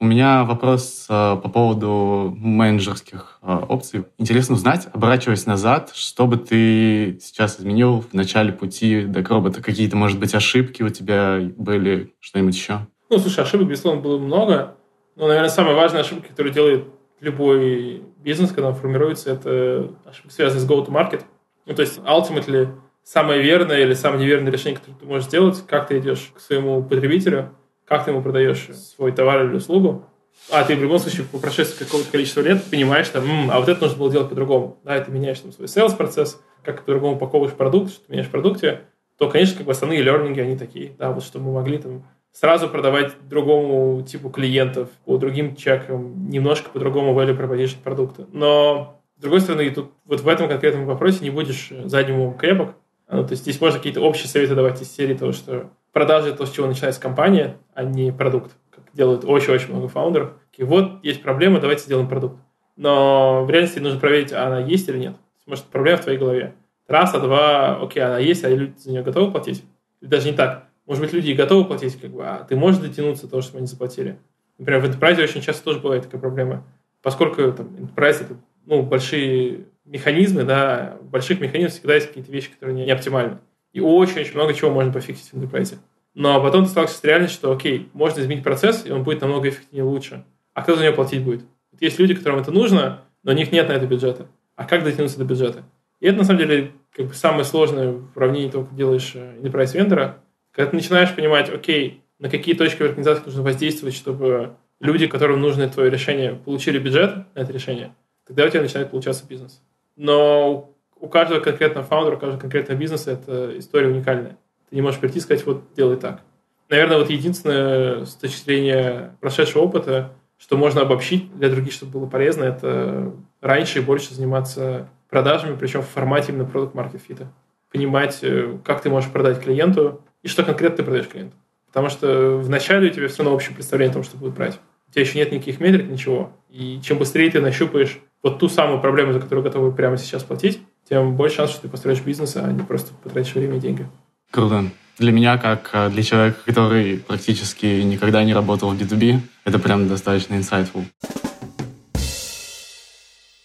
[0.01, 4.03] У меня вопрос э, по поводу менеджерских э, опций.
[4.17, 9.63] Интересно узнать, оборачиваясь назад, что бы ты сейчас изменил в начале пути до робота?
[9.63, 12.79] Какие-то, может быть, ошибки у тебя были, что-нибудь еще?
[13.09, 14.75] Ну, слушай, ошибок, безусловно, было много.
[15.15, 16.85] Но, наверное, самая важная ошибка, которую делает
[17.21, 21.21] любой бизнес, когда он формируется, это ошибка, связанная с go-to-market.
[21.65, 22.67] Ну, то есть, ultimately,
[23.03, 26.83] самое верное или самое неверное решение, которое ты можешь сделать, как ты идешь к своему
[26.83, 27.51] потребителю,
[27.85, 30.05] как ты ему продаешь свой товар или услугу.
[30.51, 33.69] А ты в любом случае по прошествии какого-то количества лет понимаешь, что, М, а вот
[33.69, 34.77] это нужно было делать по-другому.
[34.83, 38.27] Да, и ты меняешь там свой sales процесс, как по-другому упаковываешь продукт, что ты меняешь
[38.27, 38.81] в продукте,
[39.17, 42.67] то, конечно, как бы основные лернинги, они такие, да, вот что мы могли там сразу
[42.67, 48.27] продавать другому типу клиентов, по другим чекам, немножко по-другому value proposition продукта.
[48.33, 52.75] Но, с другой стороны, тут вот в этом конкретном вопросе не будешь задним крепок.
[53.09, 56.45] Ну, то есть здесь можно какие-то общие советы давать из серии того, что продажи то,
[56.45, 60.33] с чего начинается компания, а не продукт, как делают очень-очень много фаундеров.
[60.57, 62.35] И вот есть проблема, давайте сделаем продукт.
[62.75, 65.15] Но в реальности нужно проверить, она есть или нет.
[65.45, 66.53] Может, проблема в твоей голове.
[66.89, 69.63] Раз, а два, окей, она есть, а люди за нее готовы платить?
[70.01, 70.67] Или даже не так.
[70.85, 73.59] Может быть, люди и готовы платить, как бы, а ты можешь дотянуться до того, чтобы
[73.59, 74.19] они заплатили.
[74.57, 76.65] Например, в Enterprise очень часто тоже бывает такая проблема.
[77.03, 78.35] Поскольку там, Enterprise— это
[78.65, 83.37] ну, большие механизмы, да, в больших механизмах всегда есть какие-то вещи, которые не, не оптимальны.
[83.75, 85.77] И очень-очень много чего можно пофиксить в Enterprise.
[86.13, 89.49] Но потом ты сталкиваешься с реальностью, что, окей, можно изменить процесс, и он будет намного
[89.49, 90.23] эффективнее лучше.
[90.53, 91.41] А кто за него платить будет?
[91.81, 94.27] Есть люди, которым это нужно, но у них нет на это бюджета.
[94.55, 95.63] А как дотянуться до бюджета?
[95.99, 99.39] И это, на самом деле, как бы самое сложное в уравнении того, как делаешь э,
[99.41, 100.19] enterprise вендора,
[100.53, 105.41] когда ты начинаешь понимать, окей, на какие точки в организации нужно воздействовать, чтобы люди, которым
[105.41, 107.93] нужно твое решение, получили бюджет на это решение,
[108.25, 109.61] тогда у тебя начинает получаться бизнес.
[109.97, 114.37] Но у каждого конкретного фаундера, у каждого конкретного бизнеса эта история уникальная.
[114.69, 116.21] Ты не можешь прийти и сказать, вот делай так.
[116.69, 122.07] Наверное, вот единственное с точки зрения прошедшего опыта, что можно обобщить для других, чтобы было
[122.07, 127.25] полезно, это раньше и больше заниматься продажами, причем в формате именно продукт market fit.
[127.71, 131.35] Понимать, э, как ты можешь продать клиенту и что конкретно ты продаешь клиенту.
[131.67, 134.59] Потому что вначале у тебя все равно общее представление о том, что будет брать.
[134.87, 136.31] У тебя еще нет никаких метрик, ничего.
[136.49, 140.61] И чем быстрее ты нащупаешь вот ту самую проблему, за которую готовы прямо сейчас платить,
[140.87, 143.87] тем больше шанс, что ты построишь бизнес, а не просто потратишь время и деньги.
[144.31, 144.65] Круто.
[144.97, 149.89] Для меня, как э, для человека, который практически никогда не работал в B2B, это прям
[149.89, 150.85] достаточно insightful.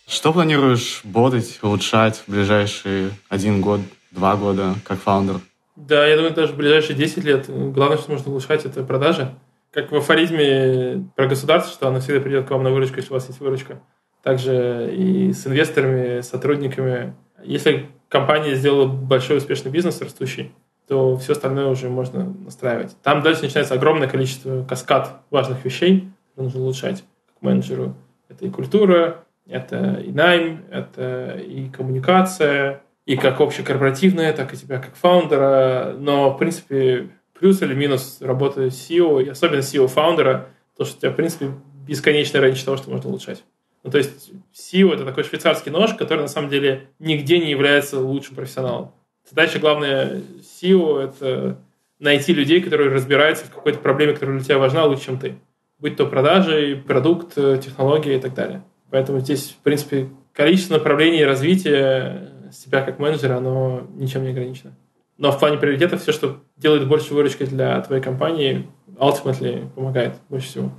[0.07, 3.81] Что планируешь бодать, улучшать в ближайшие один год,
[4.11, 5.41] два года как фаундер?
[5.77, 9.35] Да, я думаю, даже в ближайшие 10 лет главное, что можно улучшать, это продажи.
[9.73, 13.15] Как в афоризме про государство, что оно всегда придет к вам на выручку, если у
[13.15, 13.81] вас есть выручка.
[14.23, 17.15] Также и с инвесторами, сотрудниками.
[17.45, 20.53] Если компания сделала большой успешный бизнес, растущий,
[20.89, 22.97] то все остальное уже можно настраивать.
[23.03, 27.95] Там дальше начинается огромное количество каскад важных вещей, которые нужно улучшать как менеджеру.
[28.29, 34.79] Это и культура, это и найм, это и коммуникация, и как общекорпоративная, так и тебя
[34.79, 35.95] как фаундера.
[35.99, 41.11] Но, в принципе, плюс или минус работы SEO, и особенно SEO-фаундера, то, что у тебя,
[41.11, 41.51] в принципе,
[41.87, 43.45] бесконечный range того, что можно улучшать.
[43.83, 47.99] Ну, то есть SEO— это такой швейцарский нож, который на самом деле нигде не является
[47.99, 48.93] лучшим профессионалом.
[49.29, 51.59] Задача главная SEO— это
[51.99, 55.37] найти людей, которые разбираются в какой-то проблеме, которая для тебя важна лучше, чем ты.
[55.79, 58.63] Будь то продажи, продукт, технология и так далее.
[58.91, 64.77] Поэтому здесь, в принципе, количество направлений развития себя как менеджера, оно ничем не ограничено.
[65.17, 68.67] Но в плане приоритета все, что делает больше выручки для твоей компании,
[68.97, 70.73] ultimately помогает больше всего.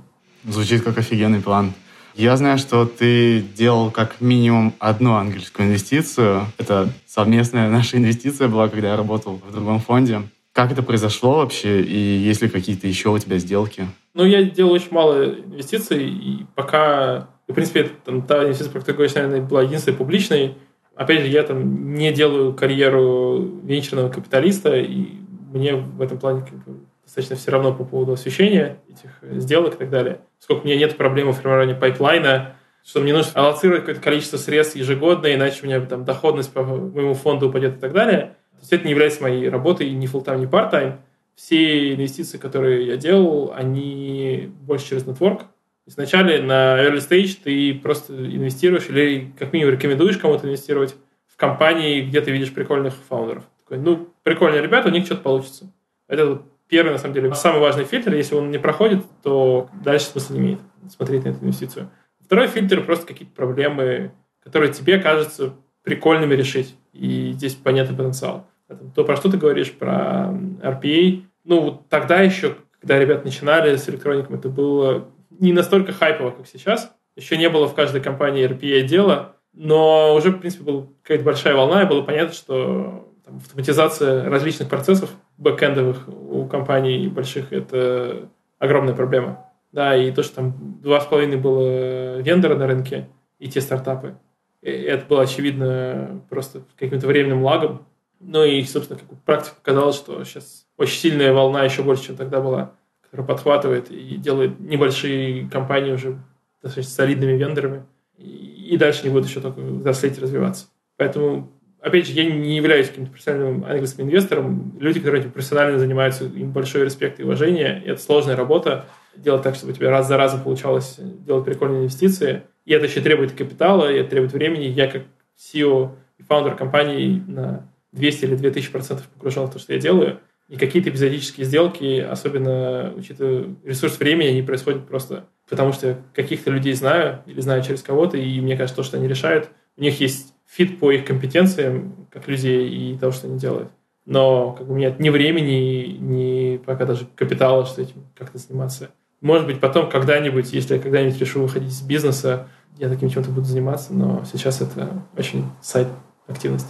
[0.44, 1.72] Звучит как офигенный план.
[2.14, 6.46] Я знаю, что ты делал как минимум одну ангельскую инвестицию.
[6.58, 10.22] Это совместная наша инвестиция была, когда я работал в другом фонде.
[10.52, 13.86] Как это произошло вообще, и есть ли какие-то еще у тебя сделки?
[14.12, 18.96] Ну, я делал очень мало инвестиций, и пока, в принципе, там, та инвестиция, про которую
[18.96, 20.54] говоришь, наверное, была единственной публичной.
[20.94, 25.12] Опять же, я там не делаю карьеру венчурного капиталиста, и
[25.54, 29.78] мне в этом плане как бы, достаточно все равно по поводу освещения этих сделок и
[29.78, 30.20] так далее.
[30.38, 35.32] Поскольку у меня нет проблемы формирования пайплайна, что мне нужно аллоцировать какое-то количество средств ежегодно,
[35.32, 38.36] иначе у меня там доходность по моему фонду упадет и так далее.
[38.52, 40.98] То есть это не является моей работой ни full-time, ни part-time.
[41.34, 45.42] Все инвестиции, которые я делал, они больше через network.
[45.86, 50.94] Вначале на early stage ты просто инвестируешь или как минимум рекомендуешь кому-то инвестировать
[51.26, 53.44] в компании, где ты видишь прикольных фаундеров.
[53.64, 55.72] Такой, ну, прикольные ребята, у них что-то получится.
[56.06, 56.42] Это
[56.72, 58.14] первый, на самом деле, самый важный фильтр.
[58.14, 61.90] Если он не проходит, то дальше смысла не имеет смотреть на эту инвестицию.
[62.24, 64.12] Второй фильтр– просто какие-то проблемы,
[64.42, 65.52] которые тебе кажутся
[65.82, 66.74] прикольными решить.
[66.94, 68.46] И здесь понятный потенциал
[68.94, 70.30] то, про что ты говоришь, про
[70.62, 76.30] RPA, ну, вот тогда еще, когда ребята начинали с электроником, это было не настолько хайпово,
[76.30, 76.94] как сейчас.
[77.16, 81.54] Еще не было в каждой компании RPA дела, но уже, в принципе, была какая-то большая
[81.54, 88.28] волна, и было понятно, что там, автоматизация различных процессов бэкэндовых у компаний больших– это
[88.58, 89.46] огромная проблема.
[89.72, 93.08] Да, и то, что там два с половиной было вендора на рынке,
[93.38, 94.16] и те стартапы,
[94.60, 97.86] это было очевидно просто каким-то временным лагом,
[98.20, 102.40] ну и, собственно, как практика показала, что сейчас очень сильная волна, еще больше, чем тогда
[102.40, 102.72] была,
[103.02, 106.18] которая подхватывает и делает небольшие компании уже
[106.62, 107.84] достаточно солидными вендорами.
[108.16, 110.66] И дальше не будут еще только взрослеть и развиваться.
[110.96, 111.50] Поэтому,
[111.82, 114.76] опять же, я не являюсь каким-то профессиональным английским инвестором.
[114.78, 117.82] Люди, которые этим профессионально занимаются, им большой респект и уважение.
[117.84, 118.86] И это сложная работа.
[119.16, 122.42] Делать так, чтобы у раз за разом получалось делать прикольные инвестиции.
[122.64, 124.64] И это еще требует капитала, и это требует времени.
[124.64, 125.02] Я как
[125.36, 130.20] CEO и фаундер компании на 200 или 2000 процентов погружен в то, что я делаю.
[130.48, 136.50] И какие-то эпизодические сделки, особенно учитывая ресурс времени, они происходят просто потому, что я каких-то
[136.50, 140.00] людей знаю или знаю через кого-то, и мне кажется, то, что они решают, у них
[140.00, 143.70] есть фит по их компетенциям, как людей, и того, что они делают.
[144.04, 148.90] Но как бы, у меня ни времени, ни пока даже капитала, что этим как-то заниматься.
[149.20, 152.48] Может быть, потом когда-нибудь, если я когда-нибудь решу выходить из бизнеса,
[152.78, 155.88] я таким чем-то буду заниматься, но сейчас это очень сайт
[156.26, 156.66] активность.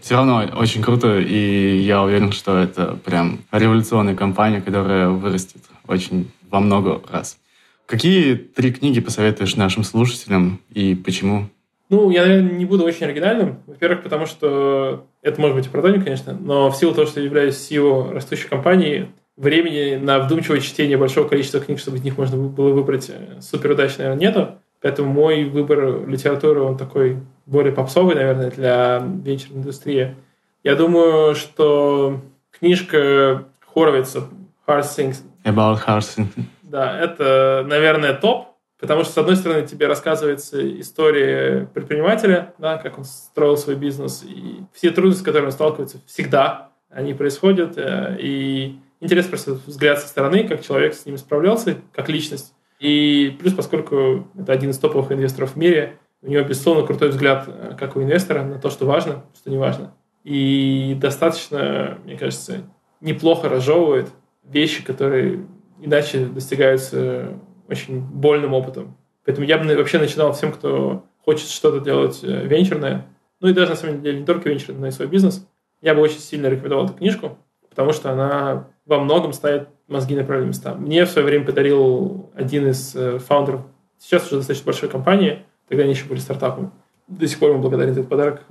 [0.00, 6.30] Все равно очень круто, и я уверен, что это прям революционная компания, которая вырастет очень
[6.48, 7.38] во много раз.
[7.84, 11.50] Какие три книги посоветуешь нашим слушателям и почему?
[11.90, 13.62] Ну, я, наверное, не буду очень оригинальным.
[13.66, 17.56] Во-первых, потому что это может быть оправданием, конечно, но в силу того, что я являюсь
[17.56, 22.70] CEO растущей компании, времени на вдумчивое чтение большого количества книг, чтобы из них можно было
[22.72, 24.48] выбрать э, суперудачно, наверное, нету.
[24.80, 30.16] Поэтому мой выбор литературы, он такой более попсовый, наверное, для венчурной индустрии.
[30.62, 32.20] Я думаю, что
[32.50, 34.24] книжка Хоровица
[34.66, 36.28] «Hard Things» About hard things.
[36.62, 38.49] Да, это, наверное, топ,
[38.80, 44.24] потому что, с одной стороны, тебе рассказывается история предпринимателя, да, как он строил свой бизнес,
[44.24, 50.00] и все трудности, с которыми он сталкивается, всегда они происходят, э, и интересно просто взгляд
[50.00, 52.54] со стороны, как человек с ними справлялся, как личность.
[52.80, 57.44] И плюс, поскольку это один из топовых инвесторов в мире, у него, безусловно, крутой взгляд,
[57.46, 59.94] э, как у инвестора, на то, что важно, что не важно.
[60.24, 62.62] И достаточно, мне кажется,
[63.00, 64.08] неплохо разжевывает
[64.44, 65.46] вещи, которые
[65.80, 67.38] иначе достигаются
[67.70, 68.96] очень больным опытом.
[69.24, 73.06] Поэтому я бы вообще начинал всем, кто хочет что-то делать э, венчурное,
[73.40, 75.46] ну и даже на самом деле не только венчурное, но и свой бизнес,
[75.80, 80.24] я бы очень сильно рекомендовал эту книжку, потому что она во многом ставит мозги на
[80.24, 80.74] правильные места.
[80.74, 83.62] Мне в свое время подарил один из э, фаундеров,
[83.98, 86.72] сейчас уже достаточно большой компании, Тогда они еще были стартапом.
[87.06, 88.42] До сих пор ему благодарен за этот подарок.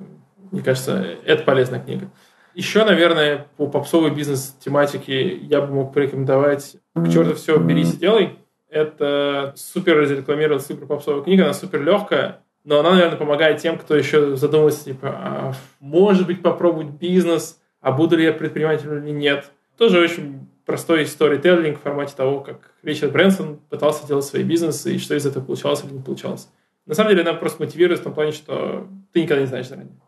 [0.51, 2.09] Мне кажется, это полезная книга.
[2.55, 8.39] Еще, наверное, по попсовой бизнес-тематике я бы мог порекомендовать «К черту все, берись и делай».
[8.70, 13.95] Это супер разрекламированная, супер попсовая книга, она супер легкая, но она, наверное, помогает тем, кто
[13.95, 19.51] еще задумывается, типа, а, может быть, попробовать бизнес, а буду ли я предпринимателем или нет.
[19.78, 24.99] Тоже очень простой сторителлинг в формате того, как Ричард Брэнсон пытался делать свои бизнесы и
[24.99, 26.47] что из этого получалось или не получалось.
[26.86, 29.99] На самом деле она просто мотивирует в том плане, что ты никогда не знаешь заранее.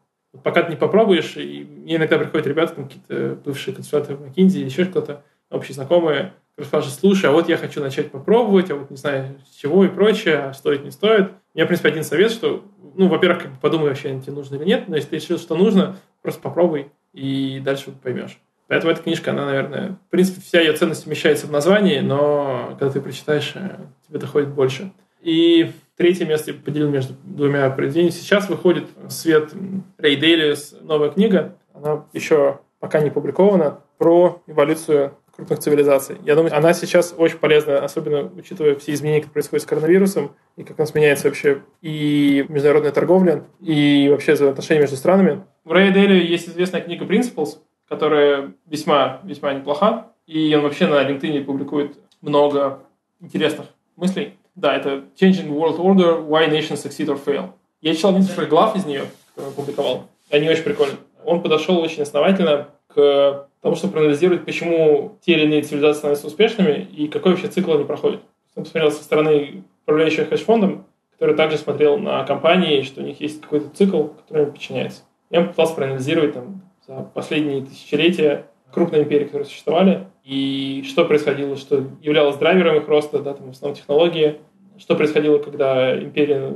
[0.44, 4.60] Пока ты не попробуешь, и мне иногда приходят ребята, там какие-то бывшие консультанты в McKinsey
[4.60, 8.90] или еще кто-то, общие знакомые, спрашивают, слушай, а вот я хочу начать попробовать, а вот
[8.92, 11.32] не знаю с чего и прочее, а стоит, не стоит.
[11.54, 12.64] У меня, в принципе, один совет, что,
[12.96, 15.56] ну, во-первых, как бы подумай вообще, тебе нужно или нет, но если ты решил, что
[15.56, 18.40] нужно, просто попробуй, и дальше поймешь.
[18.68, 22.90] Поэтому эта книжка, она, наверное, в принципе, вся ее ценность вмещается в названии, но когда
[22.90, 23.78] ты прочитаешь, э,
[24.08, 24.94] тебе доходит больше.
[25.22, 28.14] И третье место я поделил между двумя произведениями.
[28.14, 29.52] Сейчас выходит свет
[29.98, 31.58] Рэй Дейлис, новая книга.
[31.74, 36.18] Она еще пока не публикована, про эволюцию крупных цивилизаций.
[36.24, 40.64] Я думаю, она сейчас очень полезна, особенно учитывая все изменения, которые происходят с коронавирусом, и
[40.64, 45.44] как у нас меняется вообще и международная торговля, и вообще взаимоотношения между странами.
[45.64, 47.58] В Рэя Дейли есть известная книга Principles,
[47.90, 50.08] которая весьма, весьма неплоха.
[50.28, 52.80] И он вообще на LinkedIn публикует много
[53.20, 54.36] интересных мыслей.
[54.56, 57.50] Да, это Changing World Order, Why Nations Succeed or Fail.
[57.82, 60.08] Я читал несколько глав из нее, которую он публиковал.
[60.30, 60.98] Они очень прикольные.
[61.26, 66.88] Он подошел очень основательно к тому, чтобы проанализировать, почему те или иные цивилизации становятся успешными
[66.96, 68.22] и какой вообще цикл они проходят.
[68.56, 73.42] Он посмотрел со стороны управляющего хедж-фондом, который также смотрел на компании, что у них есть
[73.42, 75.04] какой-то цикл, который им подчиняется.
[75.30, 81.84] Я попытался проанализировать там, за последние тысячелетия крупные империи, которые существовали, и что происходило, что
[82.02, 84.40] являлось драйвером их роста, да, там в основном технологии,
[84.78, 86.54] что происходило, когда империя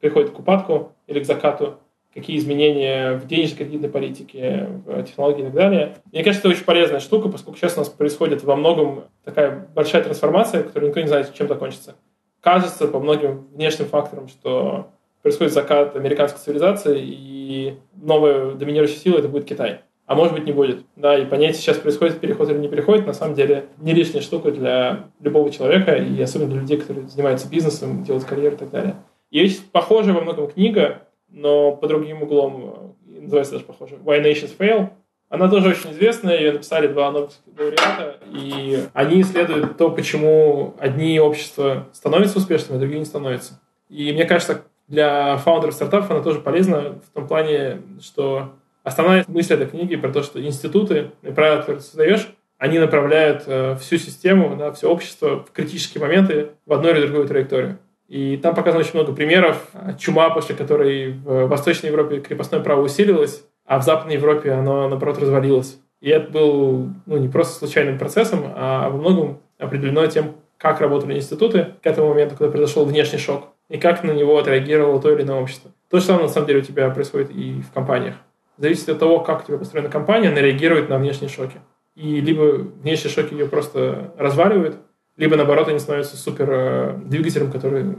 [0.00, 1.78] приходит к упадку или к закату,
[2.14, 5.96] какие изменения в денежно-кредитной политике, в технологии и так далее.
[6.12, 10.02] Мне кажется, это очень полезная штука, поскольку сейчас у нас происходит во многом такая большая
[10.02, 11.96] трансформация, которая никто не знает, чем закончится.
[12.40, 14.88] Кажется по многим внешним факторам, что
[15.22, 19.80] происходит закат американской цивилизации, и новая доминирующая сила это будет Китай.
[20.06, 20.86] А может быть не будет.
[20.96, 24.50] Да, и понять, сейчас происходит переход или не переход, на самом деле не лишняя штука
[24.50, 28.94] для любого человека, и особенно для людей, которые занимаются бизнесом, делают карьеру и так далее.
[29.30, 34.56] Есть похожая во многом книга, но по другим углом, э, называется даже похоже, Why Nations
[34.56, 34.90] Fail.
[35.28, 41.20] Она тоже очень известная, ее написали два нобелевских лауреата, и они исследуют то, почему одни
[41.20, 43.60] общества становятся успешными, а другие не становятся.
[43.90, 48.54] И мне кажется, для фаундеров стартапов она тоже полезна в том плане, что
[48.84, 53.44] основная мысль этой книги про то, что институты и правила, которые ты создаешь, они направляют
[53.46, 57.78] э, всю систему, да, все общество в критические моменты в одну или другую траекторию.
[58.08, 59.70] И там показано очень много примеров.
[59.98, 65.18] Чума, после которой в Восточной Европе крепостное право усиливалось, а в Западной Европе оно, наоборот,
[65.18, 65.78] развалилось.
[66.00, 71.16] И это был ну, не просто случайным процессом, а во многом определено тем, как работали
[71.16, 75.22] институты к этому моменту, когда произошел внешний шок, и как на него отреагировало то или
[75.22, 75.70] иное общество.
[75.90, 78.14] То же самое, на самом деле, у тебя происходит и в компаниях.
[78.56, 81.60] Зависит от того, как у тебя построена компания, она реагирует на внешние шоки.
[81.94, 82.42] И либо
[82.82, 84.76] внешние шоки ее просто разваливают,
[85.18, 87.96] либо наоборот они становятся супер э, двигателем, который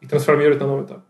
[0.00, 1.00] их трансформирует на новый этап.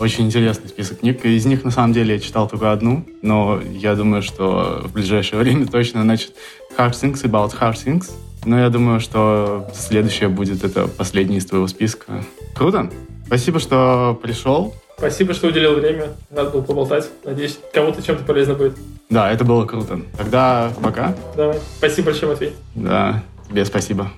[0.00, 1.24] Очень интересный список книг.
[1.24, 5.38] Из них, на самом деле, я читал только одну, но я думаю, что в ближайшее
[5.42, 6.32] время точно, значит,
[6.76, 8.10] Hard Things About Hard Things.
[8.44, 12.24] Но я думаю, что следующее будет это последний из твоего списка.
[12.54, 12.90] Круто.
[13.26, 14.74] Спасибо, что пришел.
[14.98, 16.08] Спасибо, что уделил время.
[16.30, 17.08] Надо было поболтать.
[17.24, 18.76] Надеюсь, кому-то чем-то полезно будет.
[19.08, 20.00] Да, это было круто.
[20.16, 21.14] Тогда пока.
[21.36, 21.58] Давай.
[21.78, 22.52] Спасибо большое, Матвей.
[22.74, 24.10] Да, тебе спасибо.